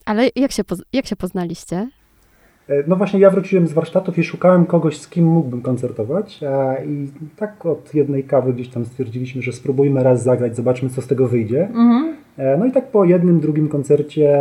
Ale 0.04 0.28
jak 0.36 0.52
się, 0.52 0.62
jak 0.92 1.06
się 1.06 1.16
poznaliście? 1.16 1.88
E, 2.68 2.84
no 2.86 2.96
właśnie 2.96 3.20
ja 3.20 3.30
wróciłem 3.30 3.66
z 3.66 3.72
warsztatów 3.72 4.18
i 4.18 4.24
szukałem 4.24 4.66
kogoś, 4.66 5.00
z 5.00 5.08
kim 5.08 5.24
mógłbym 5.24 5.62
koncertować 5.62 6.40
i 6.86 7.08
tak 7.36 7.66
od 7.66 7.94
jednej 7.94 8.24
kawy 8.24 8.52
gdzieś 8.52 8.68
tam 8.68 8.84
stwierdziliśmy, 8.84 9.42
że 9.42 9.52
spróbujmy 9.52 10.02
raz 10.02 10.22
zagrać, 10.22 10.56
zobaczmy 10.56 10.90
co 10.90 11.02
z 11.02 11.06
tego 11.06 11.28
wyjdzie. 11.28 11.62
Mhm. 11.62 12.14
E, 12.38 12.56
no 12.56 12.66
i 12.66 12.72
tak 12.72 12.86
po 12.86 13.04
jednym, 13.04 13.40
drugim 13.40 13.68
koncercie 13.68 14.38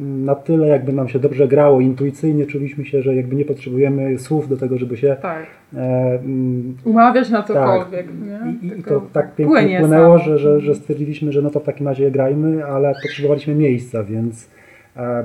na 0.00 0.34
tyle 0.34 0.66
jakby 0.66 0.92
nam 0.92 1.08
się 1.08 1.18
dobrze 1.18 1.48
grało, 1.48 1.80
intuicyjnie 1.80 2.46
czuliśmy 2.46 2.84
się, 2.84 3.02
że 3.02 3.14
jakby 3.14 3.36
nie 3.36 3.44
potrzebujemy 3.44 4.18
słów 4.18 4.48
do 4.48 4.56
tego, 4.56 4.78
żeby 4.78 4.96
się 4.96 5.16
tak. 5.22 5.46
e, 5.76 6.18
umawiać 6.84 7.30
na 7.30 7.42
cokolwiek. 7.42 8.06
Tak. 8.06 8.62
I, 8.62 8.66
I, 8.78 8.82
to 8.82 9.02
tak 9.12 9.34
pięknie 9.34 9.78
płynęło, 9.80 10.18
że, 10.18 10.38
że, 10.38 10.60
że 10.60 10.74
stwierdziliśmy, 10.74 11.32
że 11.32 11.42
no 11.42 11.50
to 11.50 11.60
w 11.60 11.64
takim 11.64 11.88
razie 11.88 12.10
grajmy, 12.10 12.64
ale 12.64 12.92
potrzebowaliśmy 13.02 13.54
miejsca, 13.54 14.04
więc 14.04 14.48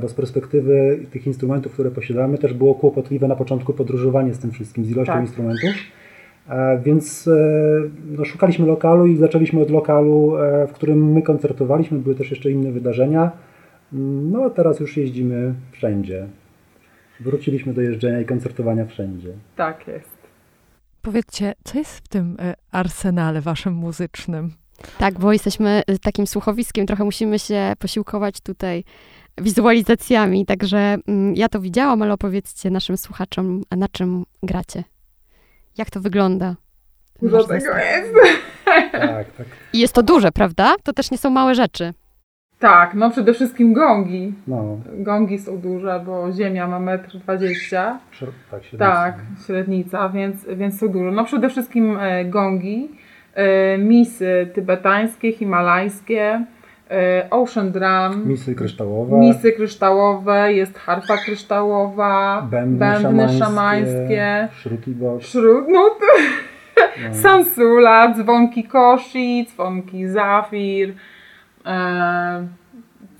bo 0.02 0.10
z 0.10 0.14
perspektywy 0.14 1.00
tych 1.12 1.28
instrumentów, 1.28 1.74
które 1.74 1.92
posiadamy, 1.92 2.38
też 2.38 2.54
było 2.54 2.76
kłopotliwe 2.76 3.28
na 3.28 3.36
początku 3.36 3.74
podróżowanie 3.74 4.34
z 4.34 4.40
tym 4.40 4.52
wszystkim, 4.52 4.86
z 4.86 4.90
ilością 4.90 5.14
tak. 5.14 5.22
instrumentów. 5.22 5.70
Więc 6.84 7.28
e, 7.28 7.32
no, 8.06 8.26
szukaliśmy 8.26 8.66
lokalu 8.66 9.08
i 9.08 9.18
zaczęliśmy 9.18 9.62
od 9.62 9.70
lokalu, 9.70 10.38
e, 10.38 10.68
w 10.68 10.72
którym 10.72 11.12
my 11.12 11.22
koncertowaliśmy. 11.22 12.00
Były 12.00 12.16
też 12.16 12.32
jeszcze 12.32 12.52
inne 12.52 12.72
wydarzenia. 12.72 13.32
No 14.32 14.44
a 14.44 14.50
teraz 14.50 14.80
już 14.80 14.98
jeździmy 14.98 15.54
wszędzie. 15.72 16.28
Wróciliśmy 17.20 17.74
do 17.74 17.82
jeżdżenia 17.82 18.22
i 18.22 18.26
koncertowania 18.26 18.86
wszędzie. 18.86 19.34
Tak 19.56 19.88
jest. 19.88 20.22
Powiedzcie, 21.02 21.54
co 21.64 21.78
jest 21.78 21.98
w 21.98 22.08
tym 22.08 22.38
e, 22.40 22.54
arsenale 22.72 23.42
waszym 23.42 23.74
muzycznym? 23.74 24.52
Tak, 24.98 25.20
bo 25.20 25.34
jesteśmy 25.34 25.82
takim 26.02 26.28
słuchowiskiem, 26.28 26.86
trochę 26.86 27.04
musimy 27.04 27.40
się 27.40 27.74
posiłkować 27.80 28.42
tutaj 28.42 28.84
wizualizacjami, 29.38 30.46
także 30.46 30.98
mm, 31.08 31.36
ja 31.36 31.50
to 31.50 31.60
widziałam, 31.60 32.02
ale 32.02 32.13
opowiedzcie 32.13 32.70
naszym 32.70 32.98
słuchaczom, 32.98 33.62
na 33.78 33.88
czym 33.88 34.24
gracie. 34.44 34.84
Jak 35.78 35.89
to 35.89 36.00
wygląda? 36.00 36.56
Dużo 37.22 37.44
tego 37.44 37.78
jest. 37.78 38.13
Tak, 38.91 39.32
tak. 39.32 39.48
I 39.74 39.80
jest 39.80 39.94
to 39.94 40.04
duże, 40.04 40.32
prawda? 40.32 40.76
To 40.84 40.94
też 40.94 41.12
nie 41.12 41.17
są 41.17 41.30
małe 41.30 41.56
rzeczy. 41.56 41.94
Tak, 42.60 42.94
no 42.94 43.10
przede 43.10 43.34
wszystkim 43.34 43.74
gongi. 43.74 44.34
No. 44.48 44.78
Gongi 44.94 45.39
są 45.39 45.58
duże, 45.58 46.02
bo 46.06 46.32
ziemia 46.32 46.67
ma 46.67 46.80
metr 46.80 47.17
dwadzieścia. 47.17 48.00
Tak, 48.52 48.63
średnica. 48.63 48.78
Tak, 48.78 49.15
średnica, 49.48 50.10
więc, 50.10 50.46
więc 50.46 50.80
są 50.80 50.88
duże. 50.88 51.12
No 51.12 51.26
przede 51.26 51.50
wszystkim 51.50 51.98
e, 52.00 52.26
gongi, 52.26 52.89
e, 53.34 53.78
misy 53.78 54.50
tybetańskie, 54.54 55.32
himalajskie, 55.32 56.46
Ocean 57.30 57.72
Drum, 57.72 58.28
misy 58.28 58.56
kryształowe, 58.56 59.18
misy 59.18 59.52
kryształowe, 59.52 60.54
jest 60.54 60.78
harfa 60.78 61.18
kryształowa, 61.18 62.48
bębny, 62.52 62.80
bębny 62.80 63.00
szamańskie, 63.02 63.46
szamańskie. 63.46 64.48
szruti 64.52 64.92
box, 64.92 65.34
no, 65.36 65.90
to, 65.90 66.06
no. 67.10 67.14
sansula, 67.24 68.14
dzwonki 68.14 68.64
koshi, 68.64 69.48
dzwonki 69.50 70.08
zafir, 70.08 70.94
e, 71.66 72.48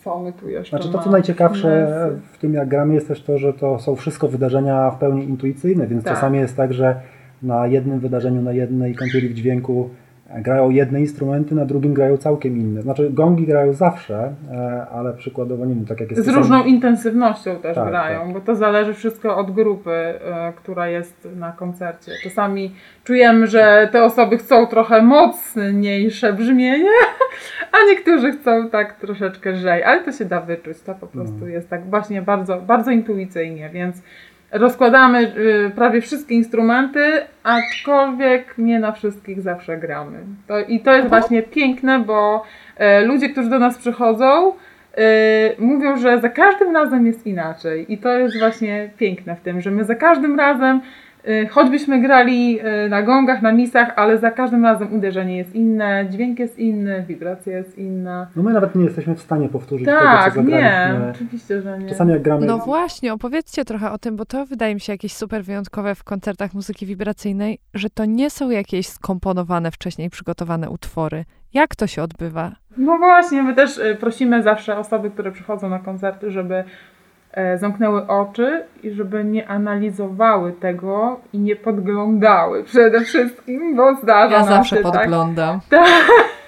co 0.04 0.20
my 0.20 0.34
tu 0.34 0.50
jeszcze 0.50 0.78
Znaczy 0.78 0.92
to, 0.92 1.00
co 1.00 1.12
najciekawsze 1.12 1.88
w 2.32 2.38
tym, 2.38 2.54
jak 2.54 2.68
gramy, 2.68 2.94
jest 2.94 3.08
też 3.08 3.24
to, 3.24 3.38
że 3.38 3.54
to 3.54 3.80
są 3.80 3.96
wszystko 3.96 4.28
wydarzenia 4.28 4.92
w 4.92 4.98
pełni 4.98 5.24
intuicyjne, 5.24 5.88
więc 5.88 6.04
tak. 6.04 6.14
czasami 6.14 6.40
jest 6.40 6.58
tak, 6.58 6.74
że 6.74 6.96
na 7.44 7.68
jednym 7.68 8.00
wydarzeniu, 8.00 8.42
na 8.42 8.52
jednej 8.52 8.96
kąpieli 8.96 9.30
w 9.30 9.34
dźwięku 9.34 9.90
grają 10.36 10.70
jedne 10.70 11.00
instrumenty, 11.00 11.56
na 11.56 11.66
drugim 11.66 11.94
grają 11.94 12.18
całkiem 12.18 12.58
inne. 12.58 12.82
Znaczy 12.82 13.10
gongi 13.10 13.46
grają 13.46 13.74
zawsze, 13.74 14.34
e, 14.52 14.86
ale 14.92 15.14
przykładowo 15.14 15.66
nie 15.66 15.76
wiem, 15.76 15.86
tak 15.86 16.00
jak 16.00 16.12
jest... 16.12 16.26
Z 16.26 16.28
różną 16.28 16.64
intensywnością 16.64 17.56
też 17.56 17.76
tak, 17.76 17.90
grają, 17.90 18.20
tak. 18.24 18.34
bo 18.34 18.42
to 18.42 18.56
zależy 18.56 18.94
wszystko 18.94 19.38
od 19.38 19.52
grupy, 19.52 19.92
e, 19.92 20.54
która 20.56 20.88
jest 20.88 21.28
na 21.36 21.52
koncercie. 21.52 22.12
Czasami 22.24 22.76
czujemy, 23.04 23.48
że 23.48 23.90
te 23.92 24.04
osoby 24.04 24.38
chcą 24.38 24.68
trochę 24.68 25.02
mocniejsze 25.02 26.34
brzmienie, 26.34 26.90
a 27.74 27.78
niektórzy 27.90 28.32
chcą 28.32 28.70
tak 28.70 29.00
troszeczkę 29.00 29.52
lżej, 29.52 29.84
ale 29.84 30.04
to 30.04 30.12
się 30.12 30.26
da 30.26 30.42
wyczuć, 30.42 30.82
to 30.82 30.96
po 30.96 31.08
prostu 31.08 31.40
no. 31.40 31.48
jest 31.48 31.70
tak 31.70 31.90
właśnie 31.90 32.22
bardzo, 32.22 32.62
bardzo 32.62 32.92
intuicyjnie, 32.92 33.70
więc 33.70 34.02
rozkładamy 34.52 35.20
y, 35.20 35.72
prawie 35.76 36.02
wszystkie 36.02 36.36
instrumenty, 36.36 37.00
aczkolwiek 37.44 38.58
nie 38.58 38.80
na 38.80 38.92
wszystkich 38.92 39.42
zawsze 39.42 39.78
gramy. 39.78 40.20
To, 40.48 40.60
I 40.60 40.80
to 40.80 40.94
jest 40.94 41.10
właśnie 41.10 41.44
piękne, 41.44 42.00
bo 42.00 42.44
e, 42.78 43.02
ludzie, 43.02 43.30
którzy 43.30 43.50
do 43.50 43.60
nas 43.60 43.78
przychodzą, 43.78 44.54
e, 44.98 45.04
mówią, 45.60 45.98
że 45.98 46.20
za 46.20 46.30
każdym 46.30 46.76
razem 46.76 47.06
jest 47.06 47.28
inaczej. 47.28 47.94
I 47.94 47.98
to 47.98 48.10
jest 48.14 48.40
właśnie 48.40 48.90
piękne 48.98 49.36
w 49.36 49.42
tym, 49.42 49.62
że 49.62 49.72
my 49.72 49.84
za 49.84 49.96
każdym 49.96 50.40
razem 50.40 50.82
choćbyśmy 51.50 52.02
grali 52.02 52.60
y, 52.86 52.90
na 52.90 53.02
gongach, 53.02 53.42
na 53.42 53.52
misach, 53.52 53.94
ale 53.96 54.18
za 54.18 54.32
każdym 54.32 54.64
razem 54.64 54.94
uderzenie 54.94 55.38
jest 55.38 55.56
inne, 55.56 56.06
dźwięk 56.10 56.40
jest 56.40 56.60
inny, 56.60 57.06
wibracja 57.08 57.58
jest 57.58 57.78
inna. 57.78 58.28
No 58.36 58.44
my 58.44 58.54
nawet 58.54 58.76
nie 58.76 58.84
jesteśmy 58.84 59.16
w 59.16 59.22
stanie 59.22 59.50
powtórzyć 59.50 59.86
tak, 59.86 60.34
tego, 60.34 60.46
co 60.46 60.52
zagraliśmy. 60.52 61.06
nie, 61.06 61.12
oczywiście, 61.12 61.62
że 61.62 61.80
nie. 61.80 61.90
Czasami 61.90 62.12
jak 62.12 62.22
gramy... 62.22 62.46
No 62.46 62.58
właśnie, 62.58 63.14
opowiedzcie 63.14 63.66
trochę 63.66 63.92
o 63.92 63.98
tym, 63.98 64.16
bo 64.16 64.26
to 64.26 64.46
wydaje 64.46 64.74
mi 64.74 64.82
się 64.82 64.94
jakieś 64.94 65.14
super 65.14 65.44
wyjątkowe 65.44 65.96
w 65.96 66.04
koncertach 66.04 66.54
muzyki 66.54 66.86
wibracyjnej, 66.86 67.60
że 67.74 67.90
to 67.90 68.06
nie 68.06 68.30
są 68.30 68.50
jakieś 68.50 68.88
skomponowane 68.88 69.72
wcześniej, 69.72 70.10
przygotowane 70.10 70.70
utwory. 70.70 71.26
Jak 71.54 71.76
to 71.76 71.88
się 71.88 72.04
odbywa? 72.04 72.52
No 72.78 72.98
właśnie, 72.98 73.44
my 73.44 73.56
też 73.56 73.78
y, 73.78 73.98
prosimy 74.00 74.44
zawsze 74.44 74.78
osoby, 74.78 75.12
które 75.12 75.32
przychodzą 75.32 75.70
na 75.70 75.80
koncerty, 75.80 76.32
żeby 76.32 76.64
zamknęły 77.56 78.08
oczy 78.08 78.64
i 78.84 78.92
żeby 78.92 79.24
nie 79.24 79.48
analizowały 79.48 80.52
tego 80.52 81.20
i 81.34 81.40
nie 81.40 81.56
podglądały 81.56 82.64
przede 82.64 83.02
wszystkim, 83.02 83.76
bo 83.76 83.96
zdarza 83.96 84.36
ja 84.36 84.40
nam 84.40 84.50
zawsze 84.50 84.76
się 84.76 84.84
tak. 84.84 84.94
podglądam. 84.94 85.60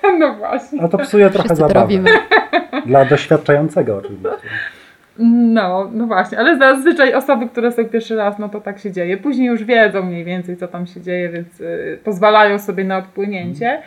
Tak, 0.02 0.20
no 0.20 0.34
właśnie. 0.34 0.82
A 0.82 0.88
to 0.88 0.98
psuje 0.98 1.30
trochę 1.30 1.50
Wszyscy 1.50 1.68
zabawę. 1.68 1.94
Dla 2.86 3.06
doświadczającego 3.06 3.98
oczywiście. 3.98 4.30
No, 5.18 5.90
no 5.94 6.08
właśnie, 6.08 6.40
ale 6.40 6.58
zazwyczaj 6.58 7.14
osoby, 7.14 7.50
które 7.50 7.72
są 7.72 7.86
pierwszy 7.86 8.16
raz, 8.16 8.40
no 8.40 8.50
to 8.50 8.62
tak 8.62 8.80
się 8.80 8.92
dzieje. 8.92 9.18
Później 9.18 9.48
już 9.48 9.64
wiedzą 9.64 10.04
mniej 10.04 10.26
więcej, 10.26 10.58
co 10.58 10.68
tam 10.68 10.88
się 10.88 11.02
dzieje, 11.02 11.30
więc 11.30 11.62
y, 11.62 12.00
pozwalają 12.04 12.60
sobie 12.60 12.84
na 12.84 12.98
odpłynięcie. 12.98 13.70
Mm. 13.70 13.84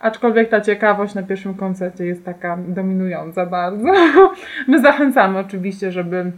Aczkolwiek 0.00 0.48
ta 0.48 0.60
ciekawość 0.60 1.14
na 1.14 1.22
pierwszym 1.22 1.54
koncercie 1.54 2.06
jest 2.06 2.24
taka 2.24 2.58
dominująca 2.68 3.46
bardzo. 3.46 3.86
My 4.68 4.80
zachęcamy 4.80 5.38
oczywiście, 5.38 5.92
żeby, 5.92 6.32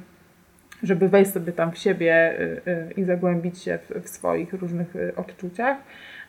żeby 0.82 1.08
wejść 1.08 1.32
sobie 1.32 1.52
tam 1.52 1.72
w 1.72 1.78
siebie 1.78 2.40
y, 2.40 2.60
y, 2.70 2.92
i 2.96 3.04
zagłębić 3.04 3.62
się 3.62 3.78
w, 3.78 4.04
w 4.04 4.08
swoich 4.08 4.52
różnych 4.52 4.96
y, 4.96 5.12
odczuciach 5.16 5.76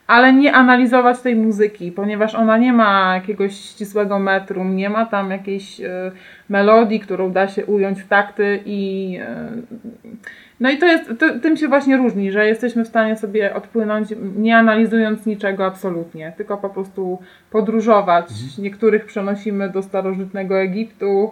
ale 0.08 0.34
nie 0.34 0.54
analizować 0.54 1.20
tej 1.20 1.36
muzyki, 1.36 1.92
ponieważ 1.92 2.36
ona 2.36 2.58
nie 2.58 2.74
ma 2.74 3.16
jakiegoś 3.16 3.56
ścisłego 3.56 4.20
metrum, 4.20 4.76
nie 4.76 4.90
ma 4.90 5.06
tam 5.06 5.32
jakiejś 5.32 5.82
melodii, 6.50 7.00
którą 7.00 7.32
da 7.32 7.48
się 7.48 7.66
ująć 7.66 8.02
w 8.02 8.08
takty 8.08 8.60
i 8.66 9.20
no 10.64 10.72
i 10.72 10.78
to 10.78 10.86
jest, 10.86 11.10
to, 11.20 11.40
tym 11.40 11.58
się 11.58 11.68
właśnie 11.68 11.98
różni, 11.98 12.32
że 12.32 12.48
jesteśmy 12.48 12.86
w 12.86 12.88
stanie 12.88 13.18
sobie 13.18 13.56
odpłynąć, 13.56 14.10
nie 14.36 14.58
analizując 14.58 15.26
niczego 15.26 15.66
absolutnie, 15.66 16.34
tylko 16.38 16.58
po 16.58 16.70
prostu 16.70 17.20
podróżować. 17.52 18.26
Mhm. 18.32 18.64
Niektórych 18.64 19.06
przenosimy 19.06 19.70
do 19.70 19.82
starożytnego 19.82 20.60
Egiptu, 20.60 21.32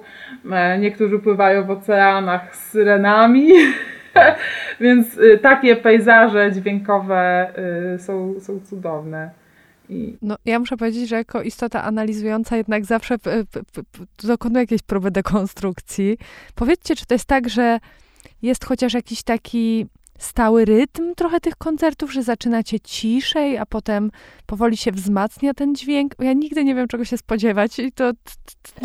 e, 0.52 0.80
niektórzy 0.80 1.20
pływają 1.20 1.64
w 1.64 1.72
oceanach 1.72 2.56
z 2.56 2.72
syrenami. 2.72 3.50
Tak. 4.14 4.40
Więc 4.82 5.18
y, 5.18 5.40
takie 5.42 5.76
pejzaże 5.76 6.52
dźwiękowe 6.52 7.52
y, 7.96 8.00
są, 8.00 8.40
są 8.40 8.60
cudowne. 8.60 9.30
I... 9.90 10.18
No, 10.22 10.36
ja 10.46 10.60
muszę 10.60 10.78
powiedzieć, 10.78 11.10
że 11.10 11.16
jako 11.16 11.42
istota 11.42 11.84
analizująca 11.84 12.58
jednak 12.58 12.86
zawsze 12.86 13.20
p- 13.20 13.44
p- 13.52 13.62
p- 13.74 14.28
dokonuję 14.28 14.62
jakiejś 14.62 14.82
próby 14.82 15.12
dekonstrukcji. 15.12 16.18
Powiedzcie, 16.56 16.96
czy 16.96 17.06
to 17.06 17.14
jest 17.14 17.26
tak, 17.26 17.50
że 17.50 17.80
jest 18.42 18.66
chociaż 18.66 18.94
jakiś 18.94 19.24
taki 19.24 19.86
stały 20.18 20.66
rytm 20.66 21.16
trochę 21.16 21.40
tych 21.40 21.56
koncertów, 21.56 22.14
że 22.14 22.24
zaczynacie 22.24 22.80
ciszej, 22.80 23.58
a 23.58 23.66
potem 23.66 24.12
powoli 24.46 24.78
się 24.78 24.92
wzmacnia 24.92 25.54
ten 25.54 25.76
dźwięk. 25.76 26.14
Ja 26.20 26.34
nigdy 26.34 26.64
nie 26.64 26.76
wiem, 26.76 26.88
czego 26.88 27.06
się 27.06 27.18
spodziewać 27.18 27.80
i 27.80 27.92
to... 27.92 28.14
To, 28.14 28.20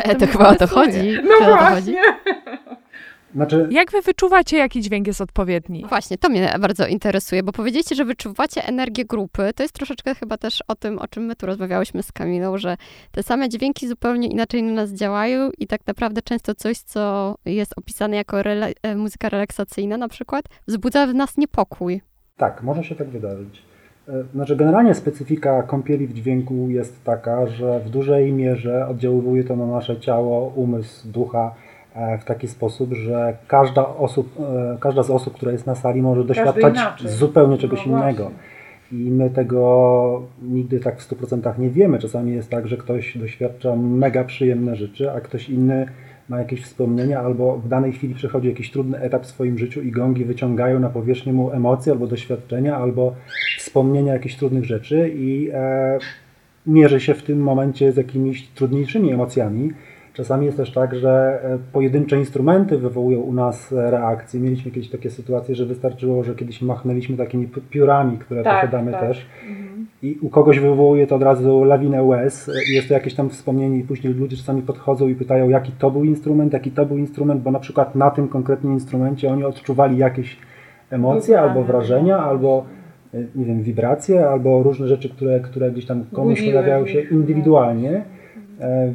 to, 0.03 0.13
to, 0.13 0.19
to 0.19 0.27
chyba 0.27 0.49
o 0.49 0.55
to 0.55 0.67
chodzi. 0.67 1.17
No 1.23 1.45
właśnie. 1.45 2.01
Znaczy, 3.35 3.67
Jak 3.71 3.91
wy 3.91 4.01
wyczuwacie, 4.01 4.57
jaki 4.57 4.81
dźwięk 4.81 5.07
jest 5.07 5.21
odpowiedni? 5.21 5.85
Właśnie, 5.89 6.17
to 6.17 6.29
mnie 6.29 6.55
bardzo 6.61 6.87
interesuje, 6.87 7.43
bo 7.43 7.51
powiedzieliście, 7.51 7.95
że 7.95 8.05
wyczuwacie 8.05 8.65
energię 8.65 9.05
grupy. 9.05 9.51
To 9.55 9.63
jest 9.63 9.73
troszeczkę 9.75 10.15
chyba 10.15 10.37
też 10.37 10.63
o 10.67 10.75
tym, 10.75 10.99
o 10.99 11.07
czym 11.07 11.25
my 11.25 11.35
tu 11.35 11.45
rozmawiałyśmy 11.45 12.03
z 12.03 12.11
Kamilą, 12.11 12.57
że 12.57 12.77
te 13.11 13.23
same 13.23 13.49
dźwięki 13.49 13.87
zupełnie 13.87 14.27
inaczej 14.27 14.63
na 14.63 14.71
nas 14.73 14.91
działają 14.91 15.49
i 15.57 15.67
tak 15.67 15.87
naprawdę 15.87 16.21
często 16.21 16.55
coś, 16.55 16.77
co 16.77 17.35
jest 17.45 17.73
opisane 17.77 18.15
jako 18.15 18.43
rela 18.43 18.67
muzyka 18.95 19.29
relaksacyjna 19.29 19.97
na 19.97 20.07
przykład, 20.07 20.45
wzbudza 20.67 21.07
w 21.07 21.13
nas 21.13 21.37
niepokój. 21.37 22.01
Tak, 22.37 22.63
może 22.63 22.83
się 22.83 22.95
tak 22.95 23.09
wydarzyć. 23.09 23.63
Znaczy, 24.33 24.55
generalnie 24.55 24.95
specyfika 24.95 25.63
kąpieli 25.63 26.07
w 26.07 26.13
dźwięku 26.13 26.69
jest 26.69 27.03
taka, 27.03 27.47
że 27.47 27.79
w 27.79 27.89
dużej 27.89 28.33
mierze 28.33 28.87
oddziaływuje 28.87 29.43
to 29.43 29.55
na 29.55 29.65
nasze 29.65 29.99
ciało, 29.99 30.51
umysł, 30.55 31.07
ducha 31.11 31.55
w 32.21 32.23
taki 32.25 32.47
sposób, 32.47 32.93
że 32.93 33.37
każda, 33.47 33.87
osób, 33.87 34.35
każda 34.79 35.03
z 35.03 35.09
osób, 35.09 35.33
która 35.33 35.51
jest 35.51 35.65
na 35.65 35.75
sali, 35.75 36.01
może 36.01 36.23
doświadczać 36.23 36.77
zupełnie 37.05 37.57
czegoś 37.57 37.85
no 37.85 37.97
innego. 37.97 38.31
I 38.91 38.95
my 38.95 39.29
tego 39.29 40.23
nigdy 40.41 40.79
tak 40.79 41.01
w 41.01 41.09
100% 41.09 41.59
nie 41.59 41.69
wiemy. 41.69 41.99
Czasami 41.99 42.33
jest 42.33 42.49
tak, 42.49 42.67
że 42.67 42.77
ktoś 42.77 43.17
doświadcza 43.17 43.75
mega 43.75 44.23
przyjemne 44.23 44.75
rzeczy, 44.75 45.11
a 45.11 45.21
ktoś 45.21 45.49
inny 45.49 45.87
ma 46.29 46.39
jakieś 46.39 46.63
wspomnienia 46.63 47.19
albo 47.19 47.57
w 47.57 47.67
danej 47.67 47.93
chwili 47.93 48.15
przechodzi 48.15 48.47
jakiś 48.47 48.71
trudny 48.71 48.99
etap 48.99 49.23
w 49.23 49.27
swoim 49.27 49.57
życiu 49.57 49.81
i 49.81 49.91
gongi 49.91 50.25
wyciągają 50.25 50.79
na 50.79 50.89
powierzchnię 50.89 51.33
mu 51.33 51.51
emocje 51.51 51.93
albo 51.93 52.07
doświadczenia, 52.07 52.77
albo 52.77 53.15
wspomnienia 53.57 54.13
jakichś 54.13 54.35
trudnych 54.35 54.65
rzeczy 54.65 55.11
i 55.15 55.49
e, 55.53 55.99
mierzy 56.67 56.99
się 56.99 57.13
w 57.13 57.23
tym 57.23 57.39
momencie 57.39 57.91
z 57.91 57.97
jakimiś 57.97 58.47
trudniejszymi 58.47 59.11
emocjami. 59.11 59.71
Czasami 60.17 60.45
jest 60.45 60.57
też 60.57 60.71
tak, 60.71 60.95
że 60.95 61.39
e, 61.43 61.57
pojedyncze 61.73 62.17
instrumenty 62.17 62.77
wywołują 62.77 63.19
u 63.19 63.33
nas 63.33 63.73
e, 63.73 63.91
reakcje. 63.91 64.39
Mieliśmy 64.39 64.69
jakieś 64.71 64.89
takie 64.89 65.09
sytuacje, 65.09 65.55
że 65.55 65.65
wystarczyło, 65.65 66.23
że 66.23 66.35
kiedyś 66.35 66.61
machnęliśmy 66.61 67.17
takimi 67.17 67.47
piórami, 67.69 68.17
które 68.17 68.43
tak, 68.43 68.55
posiadamy 68.55 68.91
tak. 68.91 69.01
też. 69.01 69.25
Mhm. 69.49 69.87
I 70.01 70.17
u 70.21 70.29
kogoś 70.29 70.59
wywołuje 70.59 71.07
to 71.07 71.15
od 71.15 71.23
razu 71.23 71.63
lawinę 71.63 72.03
łez. 72.03 72.51
I 72.71 72.75
jest 72.75 72.87
to 72.87 72.93
jakieś 72.93 73.13
tam 73.13 73.29
wspomnienie 73.29 73.77
i 73.77 73.83
później 73.83 74.13
ludzie 74.13 74.37
czasami 74.37 74.61
podchodzą 74.61 75.07
i 75.07 75.15
pytają, 75.15 75.49
jaki 75.49 75.71
to 75.71 75.91
był 75.91 76.03
instrument, 76.03 76.53
jaki 76.53 76.71
to 76.71 76.85
był 76.85 76.97
instrument, 76.97 77.41
bo 77.41 77.51
na 77.51 77.59
przykład 77.59 77.95
na 77.95 78.11
tym 78.11 78.27
konkretnym 78.27 78.73
instrumencie 78.73 79.31
oni 79.31 79.43
odczuwali 79.43 79.97
jakieś 79.97 80.37
emocje 80.89 81.41
albo 81.41 81.63
wrażenia, 81.63 82.17
albo 82.17 82.65
e, 83.13 83.17
nie 83.35 83.45
wiem, 83.45 83.63
wibracje, 83.63 84.29
albo 84.29 84.63
różne 84.63 84.87
rzeczy, 84.87 85.09
które, 85.09 85.39
które 85.39 85.71
gdzieś 85.71 85.85
tam 85.85 86.05
komuś 86.13 86.41
pojawiają 86.41 86.87
się 86.87 87.01
indywidualnie. 87.01 88.03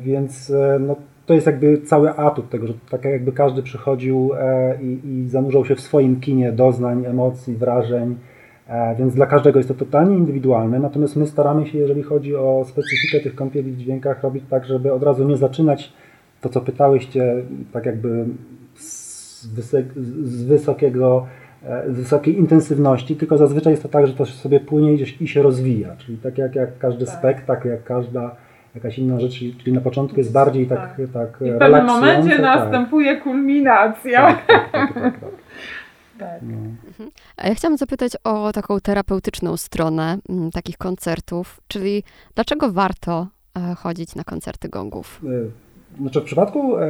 Więc 0.04 0.52
no, 0.80 0.96
to 1.32 1.36
jest 1.36 1.46
jakby 1.46 1.78
cały 1.78 2.10
atut 2.10 2.50
tego, 2.50 2.66
że 2.66 2.74
tak 2.90 3.04
jakby 3.04 3.32
każdy 3.32 3.62
przychodził 3.62 4.30
e, 4.38 4.78
i, 4.82 5.08
i 5.08 5.28
zanurzał 5.28 5.64
się 5.64 5.74
w 5.74 5.80
swoim 5.80 6.20
kinie 6.20 6.52
doznań, 6.52 7.04
emocji, 7.06 7.56
wrażeń, 7.56 8.16
e, 8.68 8.94
więc 8.98 9.14
dla 9.14 9.26
każdego 9.26 9.58
jest 9.58 9.68
to 9.68 9.74
totalnie 9.74 10.16
indywidualne. 10.16 10.78
Natomiast 10.78 11.16
my 11.16 11.26
staramy 11.26 11.66
się, 11.66 11.78
jeżeli 11.78 12.02
chodzi 12.02 12.36
o 12.36 12.64
specyfikę 12.68 13.20
tych 13.20 13.34
kąpieli 13.34 13.72
w 13.72 13.76
dźwiękach, 13.76 14.22
robić 14.22 14.44
tak, 14.50 14.64
żeby 14.64 14.92
od 14.92 15.02
razu 15.02 15.28
nie 15.28 15.36
zaczynać 15.36 15.92
to, 16.40 16.48
co 16.48 16.60
pytałyście, 16.60 17.34
tak 17.72 17.86
jakby 17.86 18.24
z, 18.74 19.42
z 20.22 20.44
wysokiego 20.44 21.26
z 21.88 21.96
wysokiej 21.96 22.38
intensywności, 22.38 23.16
tylko 23.16 23.38
zazwyczaj 23.38 23.72
jest 23.72 23.82
to 23.82 23.88
tak, 23.88 24.06
że 24.06 24.14
to 24.14 24.26
sobie 24.26 24.60
płynie 24.60 24.94
i 25.20 25.28
się 25.28 25.42
rozwija. 25.42 25.96
Czyli 25.96 26.18
tak 26.18 26.38
jak, 26.38 26.54
jak 26.54 26.78
każdy 26.78 27.06
tak. 27.06 27.14
spektakl, 27.14 27.68
jak 27.68 27.84
każda 27.84 28.36
jakaś 28.74 28.98
inna 28.98 29.20
rzecz, 29.20 29.38
czyli 29.38 29.72
na 29.72 29.80
początku 29.80 30.18
jest 30.18 30.32
bardziej 30.32 30.66
tak, 30.66 30.96
tak, 30.96 31.06
tak 31.12 31.48
I 31.48 31.50
w 31.52 31.58
pewnym 31.58 31.86
momencie 31.86 32.30
tak. 32.30 32.40
następuje 32.40 33.16
kulminacja. 33.16 34.26
Tak, 34.26 34.46
tak, 34.46 34.72
tak. 34.72 34.94
tak, 34.94 35.20
tak. 35.20 35.30
tak. 36.18 36.42
No. 36.42 36.56
Mhm. 36.88 37.10
A 37.36 37.48
ja 37.48 37.54
chciałam 37.54 37.76
zapytać 37.76 38.12
o 38.24 38.52
taką 38.52 38.80
terapeutyczną 38.80 39.56
stronę 39.56 40.18
mm, 40.28 40.50
takich 40.50 40.78
koncertów, 40.78 41.60
czyli 41.68 42.02
dlaczego 42.34 42.72
warto 42.72 43.26
e, 43.56 43.74
chodzić 43.74 44.14
na 44.14 44.24
koncerty 44.24 44.68
gongów? 44.68 45.20
E, 45.24 45.72
znaczy 46.00 46.20
w 46.20 46.24
przypadku 46.24 46.76
e, 46.76 46.88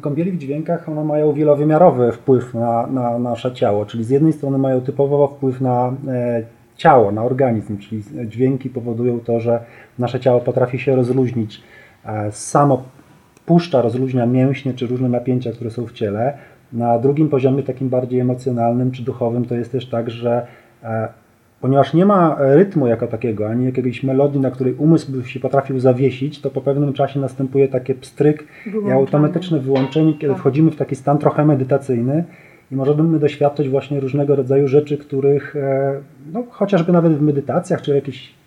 kąpieli 0.00 0.32
w 0.32 0.38
dźwiękach 0.38 0.88
one 0.88 1.04
mają 1.04 1.32
wielowymiarowy 1.32 2.12
wpływ 2.12 2.54
na, 2.54 2.86
na 2.86 3.18
nasze 3.18 3.52
ciało, 3.52 3.86
czyli 3.86 4.04
z 4.04 4.10
jednej 4.10 4.32
strony 4.32 4.58
mają 4.58 4.80
typowo 4.80 5.28
wpływ 5.28 5.60
na 5.60 5.92
ciało, 6.78 7.12
na 7.12 7.24
organizm, 7.24 7.78
czyli 7.78 8.02
dźwięki 8.26 8.70
powodują 8.70 9.20
to, 9.20 9.40
że 9.40 9.60
nasze 9.98 10.20
ciało 10.20 10.40
potrafi 10.40 10.78
się 10.78 10.96
rozluźnić. 10.96 11.62
E, 12.04 12.32
samo 12.32 12.82
puszcza, 13.46 13.82
rozluźnia 13.82 14.26
mięśnie 14.26 14.74
czy 14.74 14.86
różne 14.86 15.08
napięcia, 15.08 15.52
które 15.52 15.70
są 15.70 15.86
w 15.86 15.92
ciele. 15.92 16.38
Na 16.72 16.98
drugim 16.98 17.28
poziomie, 17.28 17.62
takim 17.62 17.88
bardziej 17.88 18.20
emocjonalnym 18.20 18.90
czy 18.90 19.02
duchowym, 19.02 19.44
to 19.44 19.54
jest 19.54 19.72
też 19.72 19.86
tak, 19.86 20.10
że 20.10 20.46
e, 20.82 21.08
ponieważ 21.60 21.94
nie 21.94 22.06
ma 22.06 22.36
rytmu 22.38 22.86
jako 22.86 23.06
takiego, 23.06 23.48
ani 23.48 23.64
jakiegoś 23.64 24.02
melodii, 24.02 24.40
na 24.40 24.50
której 24.50 24.74
umysł 24.74 25.12
by 25.12 25.28
się 25.28 25.40
potrafił 25.40 25.80
zawiesić, 25.80 26.40
to 26.40 26.50
po 26.50 26.60
pewnym 26.60 26.92
czasie 26.92 27.20
następuje 27.20 27.68
takie 27.68 27.94
pstryk 27.94 28.46
Wyłączenie. 28.64 28.94
i 28.94 28.98
automatyczne 28.98 29.60
wyłączenie, 29.60 30.12
kiedy 30.14 30.32
tak. 30.32 30.38
wchodzimy 30.38 30.70
w 30.70 30.76
taki 30.76 30.96
stan 30.96 31.18
trochę 31.18 31.44
medytacyjny 31.44 32.24
i 32.72 32.76
możemy 32.76 33.18
doświadczać 33.18 33.68
właśnie 33.68 34.00
różnego 34.00 34.36
rodzaju 34.36 34.68
rzeczy, 34.68 34.98
których 34.98 35.56
e, 35.56 36.00
no, 36.32 36.44
chociażby 36.50 36.92
nawet 36.92 37.12
w 37.12 37.22
medytacjach, 37.22 37.82
czy 37.82 37.92
w 37.92 37.94
jakiejś 37.94 38.38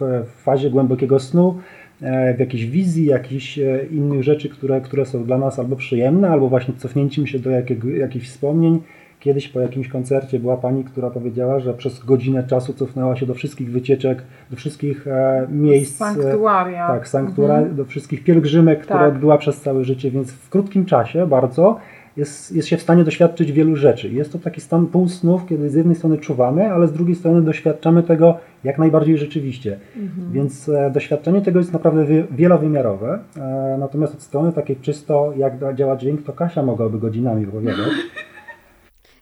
w 0.00 0.24
fazie 0.42 0.70
głębokiego 0.70 1.18
snu, 1.18 1.58
e, 2.02 2.34
w 2.34 2.40
jakiejś 2.40 2.66
wizji, 2.66 3.06
jakichś 3.06 3.58
e, 3.58 3.86
innych 3.90 4.22
rzeczy, 4.22 4.48
które, 4.48 4.80
które 4.80 5.06
są 5.06 5.24
dla 5.24 5.38
nas 5.38 5.58
albo 5.58 5.76
przyjemne, 5.76 6.30
albo 6.30 6.48
właśnie 6.48 6.74
cofnięciem 6.74 7.26
się 7.26 7.38
do 7.38 7.50
jakiego, 7.50 7.88
jakichś 7.88 8.28
wspomnień. 8.28 8.82
Kiedyś 9.20 9.48
po 9.48 9.60
jakimś 9.60 9.88
koncercie 9.88 10.38
była 10.38 10.56
pani, 10.56 10.84
która 10.84 11.10
powiedziała, 11.10 11.60
że 11.60 11.74
przez 11.74 12.04
godzinę 12.04 12.44
czasu 12.44 12.72
cofnęła 12.72 13.16
się 13.16 13.26
do 13.26 13.34
wszystkich 13.34 13.70
wycieczek, 13.70 14.22
do 14.50 14.56
wszystkich 14.56 15.06
miejsc. 15.50 15.96
Sanktuaria. 15.96 16.88
Tak, 16.88 17.08
sanktuaria, 17.08 17.58
mhm. 17.58 17.76
do 17.76 17.84
wszystkich 17.84 18.24
pielgrzymek, 18.24 18.80
które 18.80 18.98
tak. 18.98 19.08
odbyła 19.08 19.38
przez 19.38 19.60
całe 19.60 19.84
życie, 19.84 20.10
więc 20.10 20.32
w 20.32 20.48
krótkim 20.48 20.84
czasie 20.84 21.26
bardzo 21.26 21.78
jest, 22.16 22.52
jest 22.52 22.68
się 22.68 22.76
w 22.76 22.82
stanie 22.82 23.04
doświadczyć 23.04 23.52
wielu 23.52 23.76
rzeczy. 23.76 24.08
Jest 24.08 24.32
to 24.32 24.38
taki 24.38 24.60
stan 24.60 24.86
półsnów, 24.86 25.46
kiedy 25.46 25.70
z 25.70 25.74
jednej 25.74 25.96
strony 25.96 26.18
czuwamy, 26.18 26.72
ale 26.72 26.88
z 26.88 26.92
drugiej 26.92 27.14
strony 27.14 27.42
doświadczamy 27.42 28.02
tego 28.02 28.38
jak 28.64 28.78
najbardziej 28.78 29.18
rzeczywiście. 29.18 29.78
Mhm. 29.96 30.32
Więc 30.32 30.68
e, 30.68 30.90
doświadczenie 30.90 31.42
tego 31.42 31.58
jest 31.58 31.72
naprawdę 31.72 32.06
wielowymiarowe. 32.30 33.18
E, 33.36 33.76
natomiast 33.80 34.14
od 34.14 34.22
strony 34.22 34.52
takiej 34.52 34.76
czysto, 34.76 35.32
jak 35.36 35.74
działa 35.74 35.96
dźwięk, 35.96 36.22
to 36.22 36.32
Kasia 36.32 36.62
mogłaby 36.62 36.98
godzinami 36.98 37.46
opowiadać. 37.46 37.88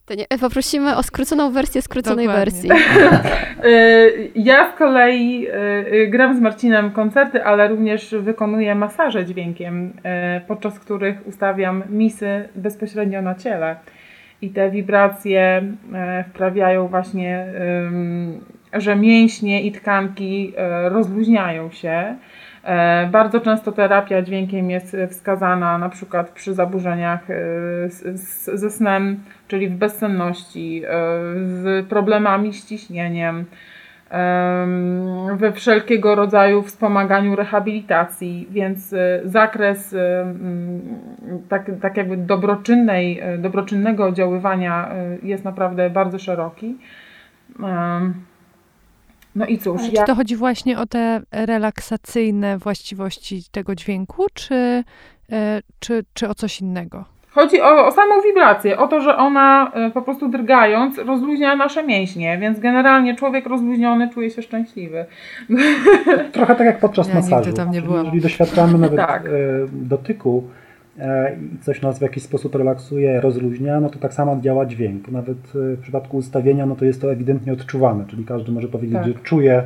To 0.06 0.14
nie, 0.14 0.26
poprosimy 0.40 0.96
o 0.96 1.02
skróconą 1.02 1.52
wersję 1.52 1.82
skróconej 1.82 2.26
Dokładnie. 2.26 2.44
wersji. 2.44 2.70
E, 3.62 4.10
ja 4.50 4.72
z 4.72 4.78
kolei 4.78 5.46
e, 5.46 6.06
gram 6.06 6.36
z 6.36 6.40
Marcinem 6.40 6.90
koncerty, 6.90 7.44
ale 7.44 7.68
również 7.68 8.14
wykonuję 8.20 8.74
masaże 8.74 9.24
dźwiękiem, 9.24 9.92
podczas 10.46 10.78
których 10.78 11.26
ustawiam 11.26 11.82
misy 11.90 12.48
bezpośrednio 12.56 13.22
na 13.22 13.34
ciele. 13.34 13.76
I 14.42 14.50
te 14.50 14.70
wibracje 14.70 15.62
wprawiają 16.28 16.88
właśnie, 16.88 17.46
że 18.72 18.96
mięśnie 18.96 19.62
i 19.62 19.72
tkanki 19.72 20.52
rozluźniają 20.84 21.70
się. 21.70 22.16
Bardzo 23.10 23.40
często 23.40 23.72
terapia 23.72 24.22
dźwiękiem 24.22 24.70
jest 24.70 24.96
wskazana 25.10 25.78
na 25.78 25.88
przykład 25.88 26.30
przy 26.30 26.54
zaburzeniach 26.54 27.26
ze 28.54 28.70
snem 28.70 29.16
czyli 29.48 29.68
w 29.68 29.76
bezsenności, 29.76 30.82
e, 30.84 30.88
z 31.44 31.86
problemami 31.86 32.52
z 32.52 32.66
ciśnieniem, 32.66 33.44
we 35.36 35.52
wszelkiego 35.52 36.14
rodzaju 36.14 36.62
wspomaganiu 36.62 37.36
rehabilitacji, 37.36 38.48
więc 38.50 38.92
e, 38.92 39.20
zakres 39.24 39.92
e, 39.94 40.34
tak, 41.48 41.70
tak 41.80 41.96
jakby 41.96 42.16
dobroczynnej, 42.16 43.22
dobroczynnego 43.38 44.06
oddziaływania 44.06 44.88
jest 45.22 45.44
naprawdę 45.44 45.90
bardzo 45.90 46.18
szeroki. 46.18 46.76
No 49.34 49.46
i 49.46 49.58
cóż. 49.58 49.82
Czy 49.96 50.04
to 50.06 50.14
chodzi 50.14 50.36
właśnie 50.36 50.78
o 50.78 50.86
te 50.86 51.20
relaksacyjne 51.32 52.58
właściwości 52.58 53.42
tego 53.50 53.74
dźwięku, 53.74 54.26
czy, 54.34 54.84
czy, 55.78 56.04
czy 56.14 56.28
o 56.28 56.34
coś 56.34 56.60
innego? 56.60 57.04
Chodzi 57.30 57.60
o, 57.60 57.86
o 57.86 57.90
samą 57.90 58.20
wibrację, 58.22 58.78
o 58.78 58.88
to, 58.88 59.00
że 59.00 59.16
ona 59.16 59.70
e, 59.74 59.90
po 59.90 60.02
prostu 60.02 60.28
drgając 60.28 60.98
rozluźnia 60.98 61.56
nasze 61.56 61.82
mięśnie, 61.84 62.38
więc 62.38 62.60
generalnie 62.60 63.16
człowiek 63.16 63.46
rozluźniony 63.46 64.10
czuje 64.10 64.30
się 64.30 64.42
szczęśliwy. 64.42 65.04
Trochę 66.32 66.54
tak 66.56 66.66
jak 66.66 66.78
podczas 66.80 67.08
Ja 67.08 67.14
masażu. 67.14 67.36
nigdy 67.36 67.52
tam 67.52 67.70
nie 67.70 67.82
byłam. 67.82 68.04
Jeżeli 68.04 68.20
doświadczamy 68.20 68.78
nawet 68.78 68.96
Tak. 68.96 69.26
e, 69.26 69.30
dotyku 69.72 70.44
e, 70.60 70.63
i 71.54 71.58
coś 71.58 71.82
nas 71.82 71.98
w 71.98 72.02
jakiś 72.02 72.22
sposób 72.22 72.54
relaksuje, 72.54 73.20
rozluźnia, 73.20 73.80
no 73.80 73.90
to 73.90 73.98
tak 73.98 74.14
samo 74.14 74.36
działa 74.40 74.66
dźwięk. 74.66 75.08
Nawet 75.08 75.38
e, 75.38 75.76
w 75.76 75.80
przypadku 75.80 76.16
ustawienia, 76.16 76.66
no 76.66 76.76
to 76.76 76.84
jest 76.84 77.00
to 77.00 77.12
ewidentnie 77.12 77.52
odczuwane, 77.52 78.04
czyli 78.06 78.24
każdy 78.24 78.52
może 78.52 78.68
powiedzieć, 78.68 78.94
Tak. 78.96 79.06
że 79.06 79.14
czuje 79.14 79.62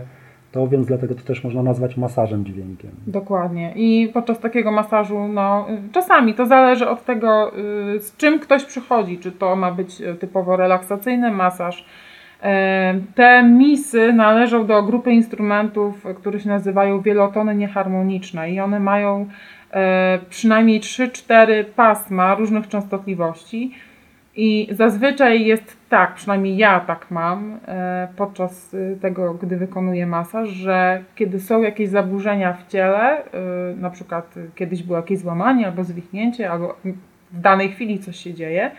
to, 0.53 0.69
więc 0.69 0.87
dlatego 0.87 1.15
to 1.15 1.23
też 1.23 1.45
można 1.45 1.63
nazwać 1.63 1.97
masażem 1.97 2.45
dźwiękiem. 2.45 2.91
Dokładnie. 3.07 3.73
I 3.77 4.11
podczas 4.15 4.41
takiego 4.41 4.73
masażu, 4.73 5.29
no, 5.29 5.67
czasami 5.93 6.35
to 6.35 6.47
zależy 6.47 6.89
od 6.89 7.05
tego, 7.05 7.53
y, 7.97 8.01
z 8.01 8.17
czym 8.17 8.39
ktoś 8.39 8.65
przychodzi. 8.65 9.19
Czy 9.19 9.33
to 9.33 9.57
ma 9.57 9.73
być 9.73 10.01
y, 10.01 10.15
typowo 10.15 10.57
relaksacyjny 10.57 11.31
masaż. 11.31 11.85
E, 12.43 12.95
Te 13.15 13.43
misy 13.43 14.13
należą 14.13 14.67
do 14.67 14.83
grupy 14.83 15.13
instrumentów, 15.13 16.05
które 16.17 16.41
się 16.41 16.49
nazywają 16.49 17.01
wielotony 17.01 17.55
nieharmoniczne 17.55 18.51
i 18.51 18.61
one 18.61 18.81
mają 18.81 19.21
e, 19.21 19.27
przynajmniej 20.31 20.81
3-4 20.81 21.65
pasma 21.65 22.35
różnych 22.35 22.69
częstotliwości. 22.69 23.75
I 24.41 24.69
zazwyczaj 24.71 25.47
jest 25.47 25.77
tak, 25.89 26.15
przynajmniej 26.15 26.57
ja 26.57 26.81
tak 26.81 27.11
mam 27.11 27.59
e, 27.69 28.09
podczas 28.17 28.75
y, 28.75 28.99
tego, 29.01 29.35
gdy 29.35 29.57
wykonuję 29.57 30.07
masaż, 30.07 30.49
że 30.49 31.05
kiedy 31.15 31.41
są 31.41 31.63
jakieś 31.63 31.89
zaburzenia 31.89 32.53
w 32.53 32.67
ciele, 32.67 33.23
y, 33.25 33.77
na 33.77 33.91
przykład 33.91 34.37
y, 34.37 34.51
kiedyś 34.55 34.83
było 34.83 34.97
jakieś 34.99 35.19
złamanie 35.19 35.67
albo 35.67 35.85
zwichnięcie, 35.85 36.51
albo 36.51 36.77
w 37.33 37.41
danej 37.41 37.69
chwili 37.73 37.99
coś 37.99 38.17
się 38.17 38.35
dzieje, 38.35 38.71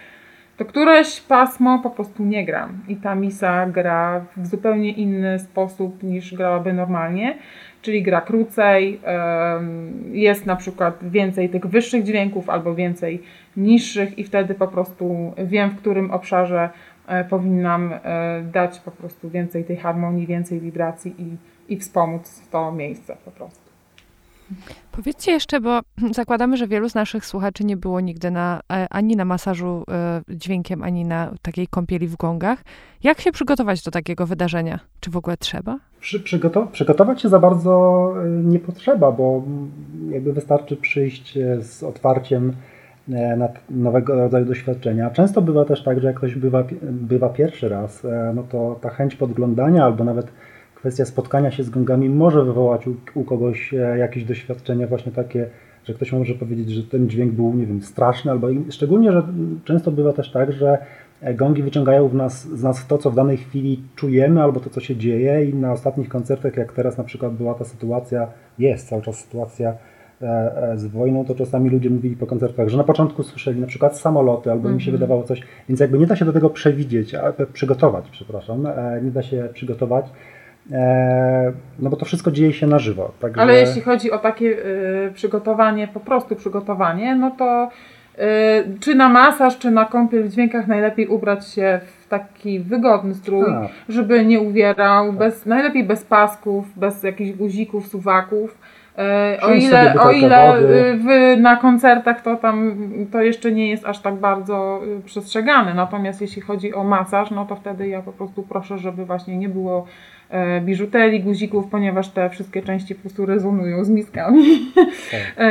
to 0.57 0.65
któreś 0.65 1.21
pasmo 1.21 1.79
po 1.79 1.89
prostu 1.89 2.23
nie 2.23 2.45
gra. 2.45 2.69
I 2.87 2.95
ta 2.95 3.15
misa 3.15 3.65
gra 3.65 4.25
w 4.37 4.47
zupełnie 4.47 4.91
inny 4.91 5.39
sposób 5.39 6.03
niż 6.03 6.33
grałaby 6.33 6.73
normalnie, 6.73 7.37
czyli 7.81 8.03
gra 8.03 8.21
krócej, 8.21 8.99
jest 10.11 10.45
na 10.45 10.55
przykład 10.55 11.09
więcej 11.09 11.49
tych 11.49 11.65
wyższych 11.65 12.03
dźwięków 12.03 12.49
albo 12.49 12.75
więcej 12.75 13.23
niższych 13.57 14.19
i 14.19 14.23
wtedy 14.23 14.55
po 14.55 14.67
prostu 14.67 15.33
wiem, 15.37 15.69
w 15.69 15.77
którym 15.77 16.11
obszarze 16.11 16.69
e, 17.07 17.23
powinnam 17.23 17.93
e, 17.93 17.99
dać 18.51 18.79
po 18.79 18.91
prostu 18.91 19.29
więcej 19.29 19.63
tej 19.63 19.77
harmonii, 19.77 20.27
więcej 20.27 20.59
wibracji 20.59 21.15
i, 21.17 21.37
i 21.73 21.77
wspomóc 21.77 22.41
to 22.51 22.71
miejsce 22.71 23.17
po 23.25 23.31
prostu. 23.31 23.68
Powiedzcie 24.91 25.31
jeszcze, 25.31 25.61
bo 25.61 25.79
zakładamy, 26.11 26.57
że 26.57 26.67
wielu 26.67 26.89
z 26.89 26.95
naszych 26.95 27.25
słuchaczy 27.25 27.63
nie 27.63 27.77
było 27.77 27.99
nigdy 27.99 28.31
na, 28.31 28.61
e, 28.71 28.87
ani 28.89 29.15
na 29.15 29.25
masażu 29.25 29.83
e, 29.91 30.21
dźwiękiem, 30.29 30.83
ani 30.83 31.05
na 31.05 31.31
takiej 31.41 31.67
kąpieli 31.67 32.07
w 32.07 32.15
gongach. 32.15 32.63
Jak 33.03 33.21
się 33.21 33.31
przygotować 33.31 33.83
do 33.83 33.91
takiego 33.91 34.25
wydarzenia? 34.25 34.79
Czy 34.99 35.11
w 35.11 35.17
ogóle 35.17 35.37
trzeba? 35.37 35.79
Przy, 35.99 36.19
przygoto- 36.19 36.67
przygotować 36.67 37.21
się 37.21 37.29
za 37.29 37.39
bardzo 37.39 38.13
y, 38.25 38.43
nie 38.43 38.59
potrzeba, 38.59 39.11
bo 39.11 39.43
mm, 39.45 39.71
jakby 40.11 40.33
wystarczy 40.33 40.75
przyjść 40.77 41.37
e, 41.37 41.61
z 41.61 41.83
otwarciem 41.83 42.53
e, 43.09 43.35
na 43.37 43.49
nowego 43.69 44.15
rodzaju 44.15 44.45
doświadczenia. 44.45 45.09
Często 45.09 45.41
bywa 45.41 45.65
też 45.65 45.83
tak, 45.83 46.01
że 46.01 46.07
jak 46.07 46.17
ktoś 46.17 46.35
bywa, 46.35 46.63
bywa 46.81 47.29
pierwszy 47.29 47.69
raz, 47.69 48.05
e, 48.05 48.31
no 48.35 48.43
to 48.43 48.79
ta 48.81 48.89
chęć 48.89 49.15
podglądania 49.15 49.85
albo 49.85 50.03
nawet 50.03 50.27
kwestia 50.79 51.05
spotkania 51.05 51.51
się 51.51 51.63
z 51.63 51.69
gongami 51.69 52.09
może 52.09 52.43
wywołać 52.43 52.87
u, 52.87 52.95
u 53.15 53.23
kogoś 53.23 53.73
e, 53.73 53.97
jakieś 53.97 54.23
doświadczenia 54.23 54.87
właśnie 54.87 55.11
takie, 55.11 55.49
że 55.85 55.93
ktoś 55.93 56.11
może 56.13 56.33
powiedzieć, 56.33 56.69
że 56.69 56.83
ten 56.83 57.09
dźwięk 57.09 57.31
był, 57.33 57.53
nie 57.53 57.65
wiem, 57.65 57.81
straszny, 57.81 58.31
albo 58.31 58.47
szczególnie, 58.69 59.11
że 59.11 59.23
często 59.65 59.91
bywa 59.91 60.13
też 60.13 60.31
tak, 60.31 60.51
że 60.51 60.77
e, 61.21 61.33
gongi 61.33 61.63
wyciągają 61.63 62.07
w 62.07 62.13
nas, 62.13 62.47
z 62.47 62.63
nas 62.63 62.87
to, 62.87 62.97
co 62.97 63.11
w 63.11 63.15
danej 63.15 63.37
chwili 63.37 63.83
czujemy, 63.95 64.43
albo 64.43 64.59
to, 64.59 64.69
co 64.69 64.79
się 64.79 64.95
dzieje 64.95 65.45
i 65.45 65.53
na 65.53 65.71
ostatnich 65.71 66.09
koncertach, 66.09 66.57
jak 66.57 66.73
teraz 66.73 66.97
na 66.97 67.03
przykład 67.03 67.33
była 67.33 67.53
ta 67.53 67.65
sytuacja, 67.65 68.27
jest 68.59 68.89
cały 68.89 69.01
czas 69.01 69.15
sytuacja 69.19 69.73
e, 70.21 70.73
z 70.75 70.85
wojną, 70.85 71.25
to 71.25 71.35
czasami 71.35 71.69
ludzie 71.69 71.89
mówili 71.89 72.15
po 72.15 72.27
koncertach, 72.27 72.69
że 72.69 72.77
na 72.77 72.83
początku 72.83 73.23
słyszeli 73.23 73.61
na 73.61 73.67
przykład 73.67 73.97
samoloty, 73.97 74.51
albo 74.51 74.69
im 74.69 74.79
się 74.79 74.91
Mhm. 74.91 74.97
wydawało 74.97 75.23
coś, 75.23 75.41
więc 75.69 75.79
jakby 75.79 75.99
nie 75.99 76.07
da 76.07 76.15
się 76.15 76.25
do 76.25 76.33
tego 76.33 76.49
przewidzieć, 76.49 77.15
przygotować, 77.53 78.09
przepraszam, 78.11 78.67
nie 79.03 79.11
da 79.11 79.21
się 79.21 79.49
przygotować, 79.53 80.05
no 81.79 81.89
bo 81.89 81.95
to 81.97 82.05
wszystko 82.05 82.31
dzieje 82.31 82.53
się 82.53 82.67
na 82.67 82.79
żywo. 82.79 83.11
Także... 83.19 83.41
Ale 83.41 83.53
jeśli 83.53 83.81
chodzi 83.81 84.11
o 84.11 84.17
takie 84.17 84.45
y, 84.45 85.11
przygotowanie, 85.13 85.87
po 85.87 85.99
prostu 85.99 86.35
przygotowanie, 86.35 87.15
no 87.15 87.31
to 87.31 87.69
y, 88.15 88.79
czy 88.79 88.95
na 88.95 89.09
masaż, 89.09 89.57
czy 89.57 89.71
na 89.71 89.85
kąpiel 89.85 90.23
w 90.23 90.29
dźwiękach 90.29 90.67
najlepiej 90.67 91.07
ubrać 91.07 91.47
się 91.47 91.79
w 91.85 92.07
taki 92.07 92.59
wygodny 92.59 93.15
strój, 93.15 93.49
A, 93.49 93.69
żeby 93.89 94.25
nie 94.25 94.39
uwierał, 94.39 95.13
bez, 95.13 95.45
najlepiej 95.45 95.83
bez 95.83 96.03
pasków, 96.03 96.79
bez 96.79 97.03
jakichś 97.03 97.37
guzików, 97.37 97.87
suwaków. 97.87 98.58
E, 98.99 99.37
O 99.41 99.53
ile, 99.53 99.93
o 99.99 100.11
ile 100.11 100.47
wody. 100.47 100.99
y, 101.33 101.37
na 101.37 101.55
koncertach 101.55 102.21
to 102.21 102.35
tam 102.35 102.75
to 103.11 103.21
jeszcze 103.21 103.51
nie 103.51 103.69
jest 103.69 103.85
aż 103.85 103.99
tak 103.99 104.15
bardzo 104.15 104.81
y, 104.99 105.03
przestrzegane. 105.03 105.73
Natomiast 105.73 106.21
jeśli 106.21 106.41
chodzi 106.41 106.73
o 106.73 106.83
masaż, 106.83 107.31
no 107.31 107.45
to 107.45 107.55
wtedy 107.55 107.87
ja 107.87 108.01
po 108.01 108.11
prostu 108.11 108.43
proszę, 108.43 108.77
żeby 108.77 109.05
właśnie 109.05 109.37
nie 109.37 109.49
było 109.49 109.85
e, 110.29 110.61
biżuterii, 110.61 111.23
guzików, 111.23 111.67
ponieważ 111.71 112.09
te 112.09 112.29
wszystkie 112.29 112.61
części 112.61 112.95
po 112.95 113.01
prostu 113.01 113.25
rezonują 113.25 113.83
z 113.83 113.89
miskami. 113.89 114.43
tak. 115.11 115.21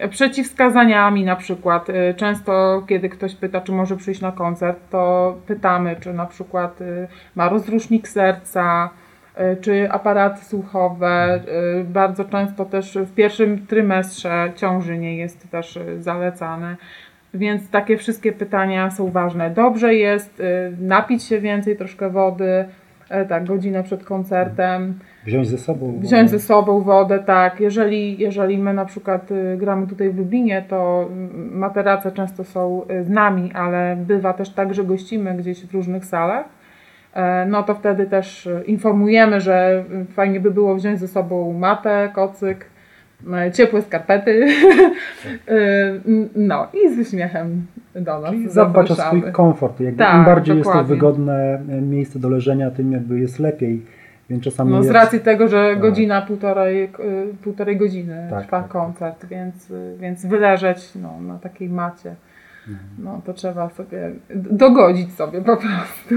E, 0.00 0.08
przeciwwskazaniami 0.10 1.24
na 1.24 1.36
przykład. 1.36 1.88
Często, 2.16 2.82
kiedy 2.88 3.08
ktoś 3.08 3.34
pyta, 3.34 3.60
czy 3.60 3.72
może 3.72 3.96
przyjść 3.96 4.20
na 4.20 4.32
koncert, 4.32 4.78
to 4.90 5.34
pytamy, 5.46 5.96
czy 6.00 6.12
na 6.12 6.26
przykład 6.26 6.80
e, 6.80 6.84
ma 7.34 7.48
rozrusznik 7.48 8.08
serca, 8.08 8.90
czy 9.60 9.90
aparaty 9.90 10.44
słuchowe. 10.44 11.40
E, 11.80 11.84
Bardzo 11.84 12.24
często 12.24 12.64
też 12.64 12.98
w 12.98 13.14
pierwszym 13.14 13.66
trymestrze 13.66 14.52
ciąży 14.56 14.98
nie 14.98 15.16
jest 15.16 15.50
też 15.50 15.76
e, 15.76 16.02
zalecane. 16.02 16.76
Więc 17.34 17.70
takie 17.70 17.96
wszystkie 17.96 18.32
pytania 18.32 18.90
są 18.90 19.10
ważne. 19.10 19.50
Dobrze 19.50 19.94
jest 19.94 20.40
e, 20.40 20.70
napić 20.80 21.22
się 21.22 21.40
więcej, 21.40 21.76
troszkę 21.76 22.10
wody, 22.10 22.64
e, 23.10 23.24
tak, 23.26 23.44
godzinę 23.44 23.82
przed 23.82 24.04
koncertem 24.04 24.98
Wziąć 25.26 25.48
ze 25.48 25.58
sobą. 25.58 25.98
wziąć 26.00 26.30
ze 26.30 26.38
sobą 26.38 26.80
wodę, 26.82 27.18
tak. 27.18 27.60
Jeżeli, 27.60 28.18
jeżeli 28.18 28.58
my 28.58 28.74
na 28.74 28.84
przykład 28.84 29.28
gramy 29.56 29.86
tutaj 29.86 30.10
w 30.10 30.18
Lublinie, 30.18 30.64
to 30.68 31.08
mm, 31.12 31.58
materace 31.58 32.12
często 32.12 32.44
są 32.44 32.82
z 33.02 33.08
nami, 33.08 33.52
ale 33.54 33.96
bywa 33.96 34.32
też 34.32 34.50
tak, 34.50 34.74
że 34.74 34.84
gościmy 34.84 35.34
gdzieś 35.34 35.66
w 35.66 35.74
różnych 35.74 36.04
salach. 36.04 36.59
E, 37.14 37.46
No 37.46 37.62
to 37.62 37.74
wtedy 37.74 38.06
też 38.06 38.46
y, 38.46 38.62
informujemy, 38.66 39.40
że 39.40 39.84
y, 40.10 40.12
fajnie 40.12 40.40
by 40.40 40.50
było 40.50 40.74
wziąć 40.74 41.00
ze 41.00 41.08
sobą 41.08 41.52
matę, 41.52 42.10
kocyk, 42.14 42.66
e, 43.32 43.52
ciepłe 43.52 43.82
skarpety. 43.82 44.46
No 46.36 46.66
i 46.74 46.94
z 46.94 46.98
uśmiechem 47.08 47.66
do 47.94 48.20
nas 48.20 48.30
Czyli 48.30 48.48
zadbać 48.48 48.90
o 48.90 48.94
swój 48.94 49.22
komfort. 49.32 49.80
Jakby 49.80 49.98
Tak, 49.98 50.14
Im 50.18 50.24
bardziej 50.24 50.56
jest 50.56 50.66
to 50.68 50.72
dokładnie. 50.72 50.94
wygodne 50.94 51.62
e, 51.68 51.80
miejsce 51.80 52.18
do 52.18 52.28
leżenia, 52.28 52.70
tym 52.70 52.92
jakby 52.92 53.20
jest 53.20 53.38
lepiej. 53.38 53.82
Więc 54.30 54.44
czasami 54.44 54.70
No 54.70 54.82
z 54.82 54.84
jest... 54.84 54.94
racji 54.94 55.20
tego, 55.20 55.48
że 55.48 55.70
Tak. 55.70 55.80
godzina, 55.80 56.22
półtorej, 56.22 56.90
półtorej 57.42 57.76
godziny 57.76 58.26
Tak, 58.30 58.44
trwa 58.44 58.62
tak, 58.62 58.70
koncert, 58.70 59.26
więc, 59.26 59.72
więc 59.98 60.26
wyleżeć 60.26 60.90
no, 61.02 61.20
na 61.20 61.38
takiej 61.38 61.68
macie. 61.68 62.14
No 62.98 63.22
to 63.26 63.32
trzeba 63.34 63.70
sobie 63.70 64.12
dogodzić 64.34 65.14
sobie 65.14 65.40
po 65.40 65.56
prostu. 65.56 66.14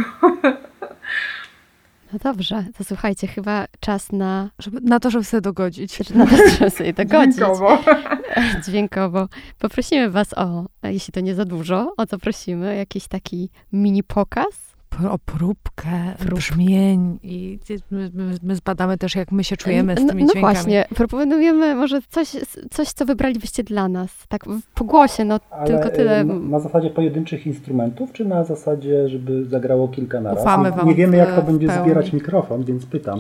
No 2.14 2.20
dobrze, 2.24 2.66
to 2.78 2.84
słuchajcie, 2.84 3.28
chyba 3.28 3.66
czas 3.80 4.12
na, 4.12 4.50
Żeby, 4.60 4.82
na 4.82 5.00
to, 5.00 5.10
żeby 5.12 5.24
sobie 5.24 5.42
dogodzić. 5.42 6.10
na 6.10 6.28
to, 6.28 6.36
żeby 6.60 6.70
sobie 6.70 6.94
dogodzić 7.04 7.36
Dźwiękowo. 7.36 7.78
dźwiękowo. 8.66 9.28
Poprosimy 9.60 10.10
was 10.10 10.34
o, 10.34 10.66
jeśli 10.84 11.14
to 11.14 11.20
nie 11.20 11.36
za 11.36 11.46
dużo, 11.46 11.94
o 11.98 12.06
co 12.06 12.18
prosimy, 12.20 12.76
jakiś 12.76 13.08
taki 13.08 13.50
mini 13.72 14.04
pokaz. 14.04 14.73
O 15.10 15.18
próbkę 15.20 16.14
Próbkę. 16.20 16.36
brzmień 16.36 17.20
i 17.24 17.60
my, 17.92 18.10
my, 18.14 18.38
my 18.44 18.56
zbadamy 18.56 18.98
też, 18.98 19.16
jak 19.16 19.32
my 19.32 19.44
się 19.44 19.58
czujemy 19.58 19.96
z 19.96 20.02
no, 20.02 20.08
tymi 20.10 20.24
no 20.24 20.30
dźwiękami. 20.34 20.56
właśnie, 20.56 20.86
proponujemy 20.96 21.76
może 21.76 22.02
coś, 22.10 22.28
coś, 22.72 22.88
co 22.88 23.06
wybralibyście 23.06 23.64
dla 23.64 23.88
nas, 23.88 24.10
tak 24.28 24.46
w- 24.46 24.62
po 24.74 24.84
głosie, 24.84 25.26
no 25.26 25.40
Ale 25.52 25.68
tylko 25.68 25.90
tyle. 25.90 26.20
e, 26.20 26.24
na, 26.24 26.34
na 26.40 26.60
zasadzie 26.60 26.90
pojedynczych 26.90 27.48
instrumentów, 27.48 28.12
czy 28.14 28.26
na 28.26 28.44
zasadzie, 28.44 29.10
żeby 29.10 29.46
zagrało 29.46 29.88
kilka 29.88 30.22
na 30.22 30.30
raz? 30.34 30.40
Ufamy 30.42 30.70
Nie- 30.72 30.76
wam 30.78 30.88
Nie 30.88 30.96
wiemy, 30.96 31.18
jak 31.18 31.36
to 31.36 31.42
będzie 31.42 31.68
pełni. 31.68 31.84
zbierać 31.84 32.14
mikrofon, 32.14 32.64
więc 32.64 32.86
pytam. 32.86 33.20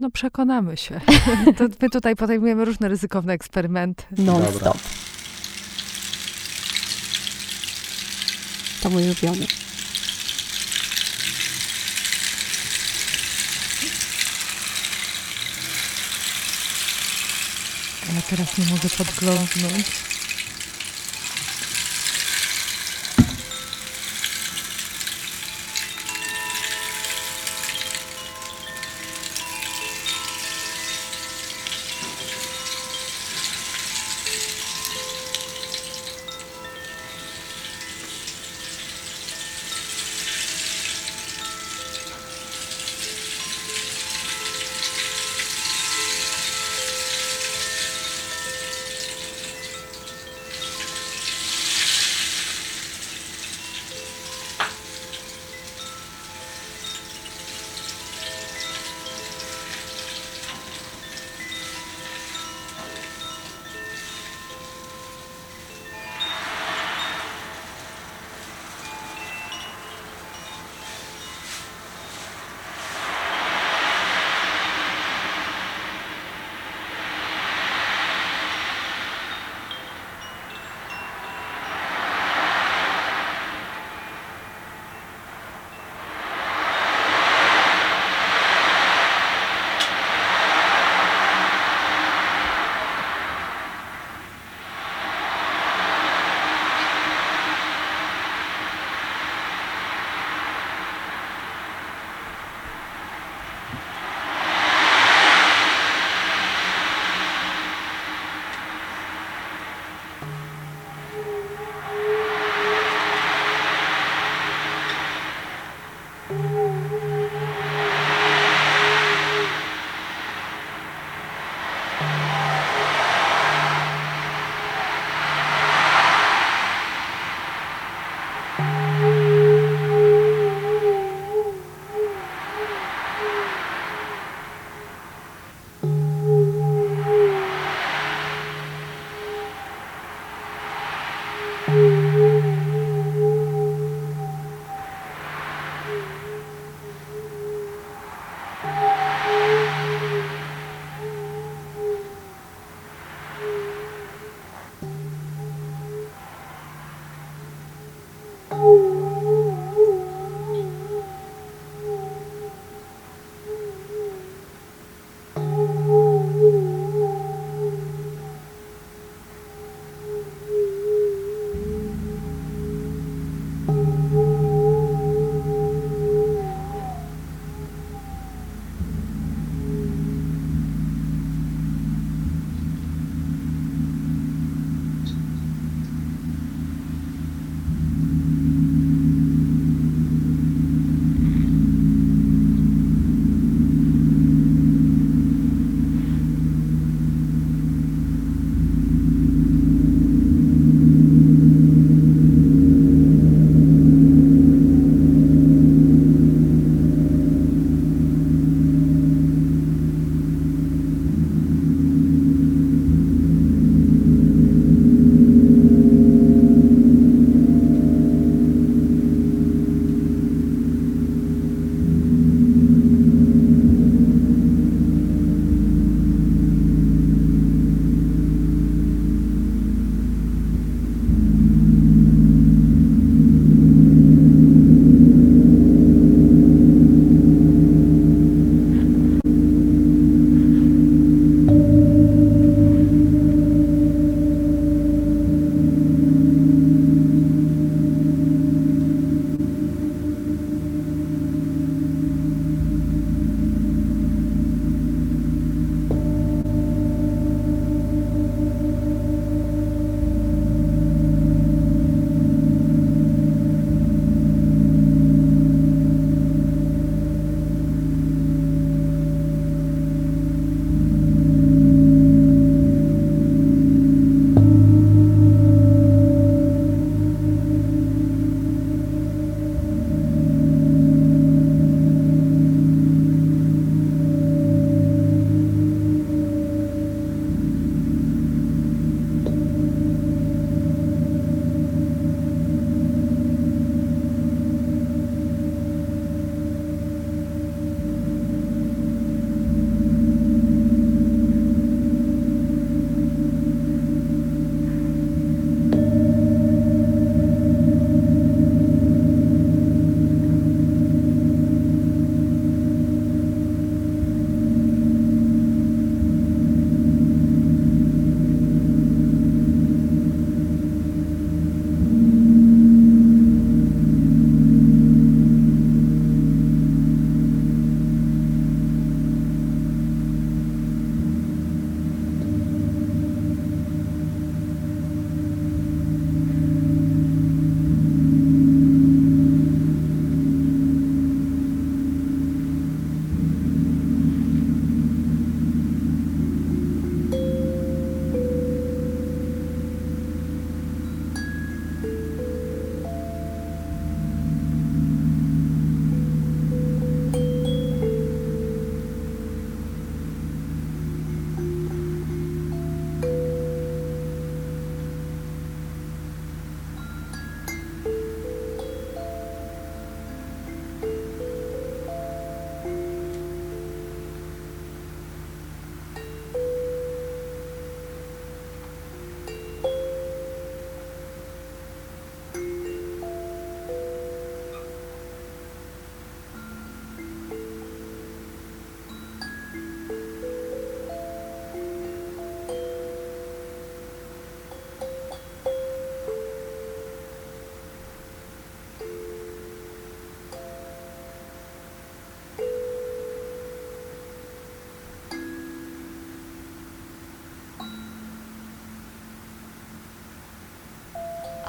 No 0.00 0.10
przekonamy 0.10 0.76
się. 0.76 1.00
to 1.58 1.64
my 1.82 1.88
tutaj 1.90 2.16
podejmujemy 2.16 2.64
różne 2.64 2.88
ryzykowne 2.88 3.32
eksperymenty. 3.32 4.04
Non-stop. 4.18 4.76
To 8.82 8.90
mój 8.90 9.02
ulubiony. 9.04 9.46
Ja 18.08 18.19
teraz 18.30 18.58
nie 18.58 18.64
mogę 18.64 18.88
podglądnąć. 18.88 20.09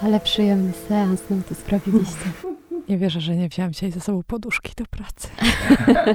Ale 0.03 0.19
przyjemny 0.19 0.73
seans 0.87 1.29
nam 1.29 1.43
tu 1.43 1.55
sprawiliście. 1.55 2.25
Nie 2.89 2.97
wierzę, 2.97 3.21
że 3.21 3.35
nie 3.35 3.49
wziąłem 3.49 3.73
dzisiaj 3.73 3.91
ze 3.91 3.99
sobą 3.99 4.21
poduszki 4.27 4.73
do 4.77 4.85
pracy. 4.85 5.27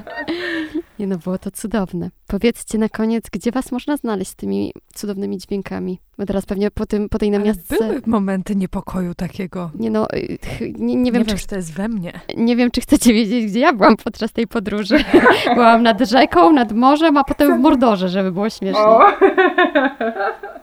nie 0.99 1.07
no, 1.07 1.18
było 1.18 1.39
to 1.39 1.51
cudowne. 1.51 2.11
Powiedzcie 2.26 2.78
na 2.78 2.89
koniec, 2.89 3.24
gdzie 3.32 3.53
was 3.53 3.72
można 3.72 3.97
znaleźć 3.97 4.30
z 4.30 4.37
tymi 4.37 4.72
cudownymi 4.95 5.39
dźwiękami? 5.39 6.01
Bo 6.18 6.26
teraz 6.26 6.47
pewnie 6.47 6.70
po, 6.70 6.87
tym, 6.87 7.09
po 7.09 7.18
tej 7.18 7.30
namiastce... 7.30 7.76
Ale 7.80 7.89
były 7.89 8.03
momenty 8.07 8.57
niepokoju 8.57 9.14
takiego. 9.14 9.70
Nie 9.74 9.91
no, 9.91 10.07
y, 10.11 10.39
nie, 10.78 10.97
nie 10.97 11.12
wiem, 11.12 11.22
nie 11.22 11.28
czy... 11.28 11.37
Wiem, 11.37 11.47
to 11.49 11.57
jest 11.57 11.72
we 11.72 11.89
mnie. 11.89 12.20
Nie 12.37 12.57
wiem, 12.57 12.70
czy 12.70 12.80
chcecie 12.80 13.12
wiedzieć, 13.12 13.47
gdzie 13.47 13.61
ja 13.61 13.72
byłam 13.72 13.97
podczas 13.97 14.32
tej 14.32 14.47
podróży. 14.47 15.05
byłam 15.55 15.82
nad 15.82 16.01
rzeką, 16.01 16.53
nad 16.53 16.72
morzem, 16.72 17.16
a 17.16 17.24
potem 17.24 17.59
w 17.59 17.61
Mordorze, 17.61 18.09
żeby 18.09 18.32
było 18.32 18.51
śmiesznie. 18.51 18.97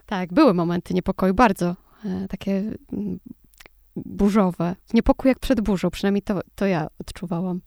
tak, 0.05 0.33
były 0.33 0.53
momenty 0.53 0.93
niepokoju, 0.93 1.33
bardzo 1.33 1.82
takie 2.29 2.63
mm, 2.93 3.19
burzowe. 3.95 4.75
Niepokój 4.93 5.29
jak 5.29 5.39
przed 5.39 5.61
burzą, 5.61 5.89
przynajmniej 5.89 6.21
to, 6.21 6.41
to 6.55 6.65
ja 6.65 6.87
odczuwałam. 6.99 7.61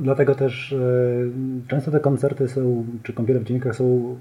Dlatego 0.00 0.34
też 0.34 0.72
e, 0.72 0.78
często 1.68 1.90
te 1.90 2.00
koncerty 2.00 2.48
są, 2.48 2.86
czy 3.02 3.12
kąpiele 3.12 3.40
w 3.40 3.44
dziennikach 3.44 3.76
są 3.76 4.16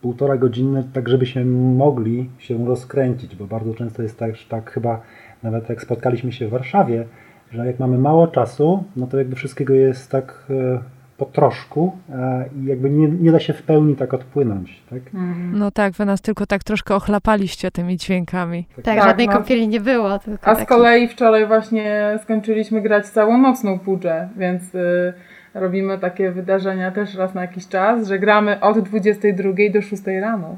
półtora 0.00 0.36
godzinne, 0.36 0.84
tak 0.92 1.08
żebyśmy 1.08 1.44
mogli 1.44 2.30
się 2.38 2.66
rozkręcić, 2.66 3.36
bo 3.36 3.46
bardzo 3.46 3.74
często 3.74 4.02
jest 4.02 4.18
tak, 4.18 4.34
tak 4.48 4.70
chyba, 4.70 5.00
nawet 5.42 5.68
jak 5.68 5.82
spotkaliśmy 5.82 6.32
się 6.32 6.48
w 6.48 6.50
Warszawie, 6.50 7.06
że 7.52 7.66
jak 7.66 7.78
mamy 7.78 7.98
mało 7.98 8.26
czasu, 8.26 8.84
no 8.96 9.06
to 9.06 9.18
jakby 9.18 9.36
wszystkiego 9.36 9.74
jest 9.74 10.10
tak 10.10 10.46
e, 10.50 10.82
po 11.22 11.26
troszku 11.26 11.92
e, 12.10 12.44
i 12.56 12.64
jakby 12.64 12.90
nie, 12.90 13.08
nie 13.08 13.32
da 13.32 13.40
się 13.40 13.52
w 13.52 13.62
pełni 13.62 13.96
tak 13.96 14.14
odpłynąć. 14.14 14.82
Tak? 14.90 14.98
Mhm. 14.98 15.58
No 15.58 15.70
tak, 15.70 15.92
wy 15.92 16.04
nas 16.04 16.20
tylko 16.20 16.46
tak 16.46 16.64
troszkę 16.64 16.94
ochlapaliście 16.94 17.70
tymi 17.70 17.96
dźwiękami. 17.96 18.66
Tak, 18.76 18.84
tak 18.84 19.02
żadnej 19.04 19.26
no. 19.26 19.32
kąpieli 19.32 19.68
nie 19.68 19.80
było. 19.80 20.12
a 20.12 20.18
z 20.18 20.24
taki... 20.42 20.66
kolei 20.66 21.08
wczoraj 21.08 21.46
właśnie 21.46 22.18
skończyliśmy 22.22 22.82
grać 22.82 23.06
całonocną 23.06 23.78
pudżę, 23.78 24.28
więc 24.36 24.74
y, 24.74 25.12
robimy 25.54 25.98
takie 25.98 26.30
wydarzenia 26.30 26.90
też 26.90 27.14
raz 27.14 27.34
na 27.34 27.40
jakiś 27.40 27.68
czas, 27.68 28.08
że 28.08 28.18
gramy 28.18 28.60
od 28.60 28.78
22 28.78 29.52
do 29.72 29.82
6 29.82 30.02
rano. 30.20 30.56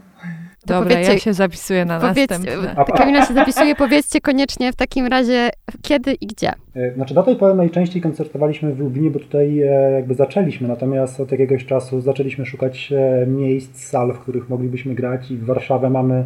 Dobra, 0.67 1.01
ja 1.01 1.19
się 1.19 1.35
zapisuję 1.35 1.85
na 1.85 1.99
następne. 1.99 2.75
Kamila 2.97 3.27
się 3.27 3.35
zapisuje, 3.35 3.75
powiedzcie 3.85 4.21
koniecznie 4.21 4.73
w 4.73 4.77
takim 4.77 5.07
razie 5.07 5.51
kiedy 5.83 6.13
i 6.13 6.27
gdzie. 6.27 6.53
E, 6.77 6.95
znaczy 6.95 7.15
do 7.15 7.23
tej 7.23 7.37
pory 7.37 7.55
najczęściej 7.55 8.03
koncertowaliśmy 8.03 8.75
w 8.75 8.79
Lublinie, 8.79 9.11
bo 9.11 9.19
tutaj 9.19 9.61
e, 9.61 9.91
jakby 9.93 10.15
zaczęliśmy, 10.15 10.69
natomiast 10.69 11.21
od 11.21 11.33
jakiegoś 11.33 11.67
czasu 11.67 12.01
zaczęliśmy 12.01 12.47
szukać 12.47 12.93
e, 12.93 13.27
miejsc, 13.27 13.85
sal, 13.85 14.13
w 14.13 14.19
których 14.19 14.49
moglibyśmy 14.49 14.95
grać 14.95 15.31
i 15.31 15.37
w 15.37 15.45
Warszawę 15.45 15.91
mamy 15.91 16.25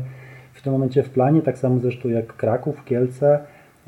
w 0.53 0.63
tym 0.63 0.73
momencie 0.73 1.03
w 1.03 1.11
planie, 1.11 1.43
tak 1.43 1.59
samo 1.59 1.79
zresztą 1.79 2.09
jak 2.09 2.27
Kraków, 2.37 2.85
Kielce, 2.85 3.39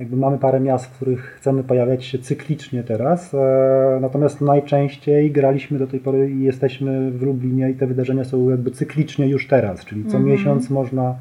jakby 0.01 0.17
mamy 0.17 0.39
parę 0.39 0.61
miast, 0.61 0.87
w 0.87 0.91
których 0.91 1.21
chcemy 1.21 1.65
pojawiać 1.65 2.05
się 2.05 2.19
cyklicznie 2.19 2.83
teraz, 2.83 3.35
e, 3.35 3.99
natomiast 4.01 4.41
najczęściej 4.41 5.31
graliśmy 5.31 5.79
do 5.79 5.87
tej 5.87 6.01
pory 6.01 6.31
i 6.31 6.43
jesteśmy 6.43 7.11
w 7.11 7.23
Lublinie 7.23 7.71
i 7.71 7.75
te 7.75 7.87
wydarzenia 7.87 8.25
są 8.25 8.51
jakby 8.51 8.71
cyklicznie 8.71 9.29
już 9.29 9.49
teraz, 9.49 9.85
czyli 9.85 10.05
co 10.05 10.17
mm 10.17 10.29
-hmm. 10.29 10.31
miesiąc 10.31 10.71
można 10.71 11.15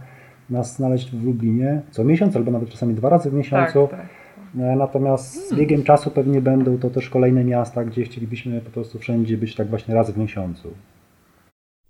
nas 0.50 0.76
znaleźć 0.76 1.12
w 1.12 1.26
Lublinie, 1.26 1.82
co 1.92 2.04
miesiąc 2.04 2.36
albo 2.36 2.52
nawet 2.52 2.70
czasami 2.70 2.94
dwa 2.94 3.10
razy 3.10 3.30
w 3.30 3.34
miesiącu. 3.34 3.88
Tak, 3.88 4.00
tak. 4.00 4.10
E, 4.60 4.76
natomiast 4.76 5.50
z 5.50 5.56
biegiem 5.56 5.84
czasu 5.84 6.12
pewnie 6.12 6.42
będą 6.42 6.78
to 6.78 6.90
też 6.90 7.10
kolejne 7.10 7.44
miasta, 7.44 7.84
gdzie 7.84 8.04
chcielibyśmy 8.04 8.62
po 8.62 8.70
prostu 8.70 9.00
wszędzie 9.00 9.38
być 9.38 9.56
tak 9.56 9.68
właśnie 9.68 9.96
raz 9.96 10.12
w 10.12 10.18
miesiącu. 10.18 10.70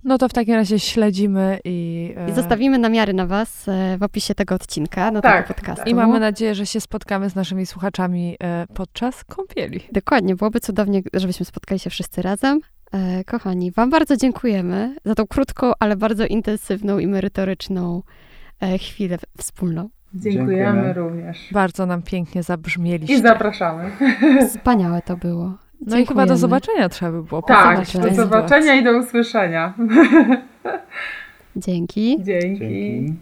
No 0.03 0.17
to 0.17 0.29
w 0.29 0.33
takim 0.33 0.55
razie 0.55 0.79
śledzimy 0.79 1.59
i... 1.63 2.09
I 2.29 2.33
zostawimy 2.33 2.77
namiary 2.77 3.13
na 3.13 3.25
Was 3.25 3.67
e, 3.67 3.97
w 3.97 4.03
opisie 4.03 4.35
tego 4.35 4.55
odcinka, 4.55 5.11
do 5.11 5.21
tak, 5.21 5.47
tego 5.47 5.53
podcastu. 5.53 5.89
I 5.89 5.95
mamy 5.95 6.19
nadzieję, 6.19 6.55
że 6.55 6.65
się 6.65 6.81
spotkamy 6.81 7.29
z 7.29 7.35
naszymi 7.35 7.65
słuchaczami 7.65 8.37
e, 8.43 8.67
podczas 8.73 9.23
kąpieli. 9.23 9.79
Dokładnie, 9.91 10.35
byłoby 10.35 10.59
cudownie, 10.59 11.01
żebyśmy 11.13 11.45
spotkali 11.45 11.79
się 11.79 11.89
wszyscy 11.89 12.21
razem. 12.21 12.59
E, 12.91 13.23
kochani, 13.23 13.71
Wam 13.71 13.89
bardzo 13.89 14.17
dziękujemy 14.17 14.95
za 15.05 15.15
tą 15.15 15.27
krótką, 15.27 15.71
ale 15.79 15.95
bardzo 15.95 16.25
intensywną 16.25 16.99
i 16.99 17.07
merytoryczną 17.07 18.03
chwilę 18.79 19.17
wspólną. 19.37 19.89
Dziękujemy, 20.13 20.55
Dziękujemy 20.55 20.93
również. 20.93 21.49
Bardzo 21.51 21.85
nam 21.85 22.01
pięknie 22.01 22.43
zabrzmieliście. 22.43 23.15
I 23.15 23.21
zapraszamy. 23.21 23.91
Wspaniałe 24.47 25.01
to 25.01 25.17
było. 25.17 25.57
No 25.85 25.97
i 25.97 26.05
chyba 26.05 26.25
do 26.25 26.37
zobaczenia 26.37 26.89
trzeba 26.89 27.11
by 27.11 27.23
było. 27.23 27.41
Tak, 27.41 27.85
do 28.01 28.13
zobaczenia 28.15 28.75
i 28.75 28.83
do 28.83 28.97
usłyszenia. 28.97 29.73
Dzięki. 31.55 32.17
Dzięki. 32.23 32.59
Dzięki. 32.59 33.13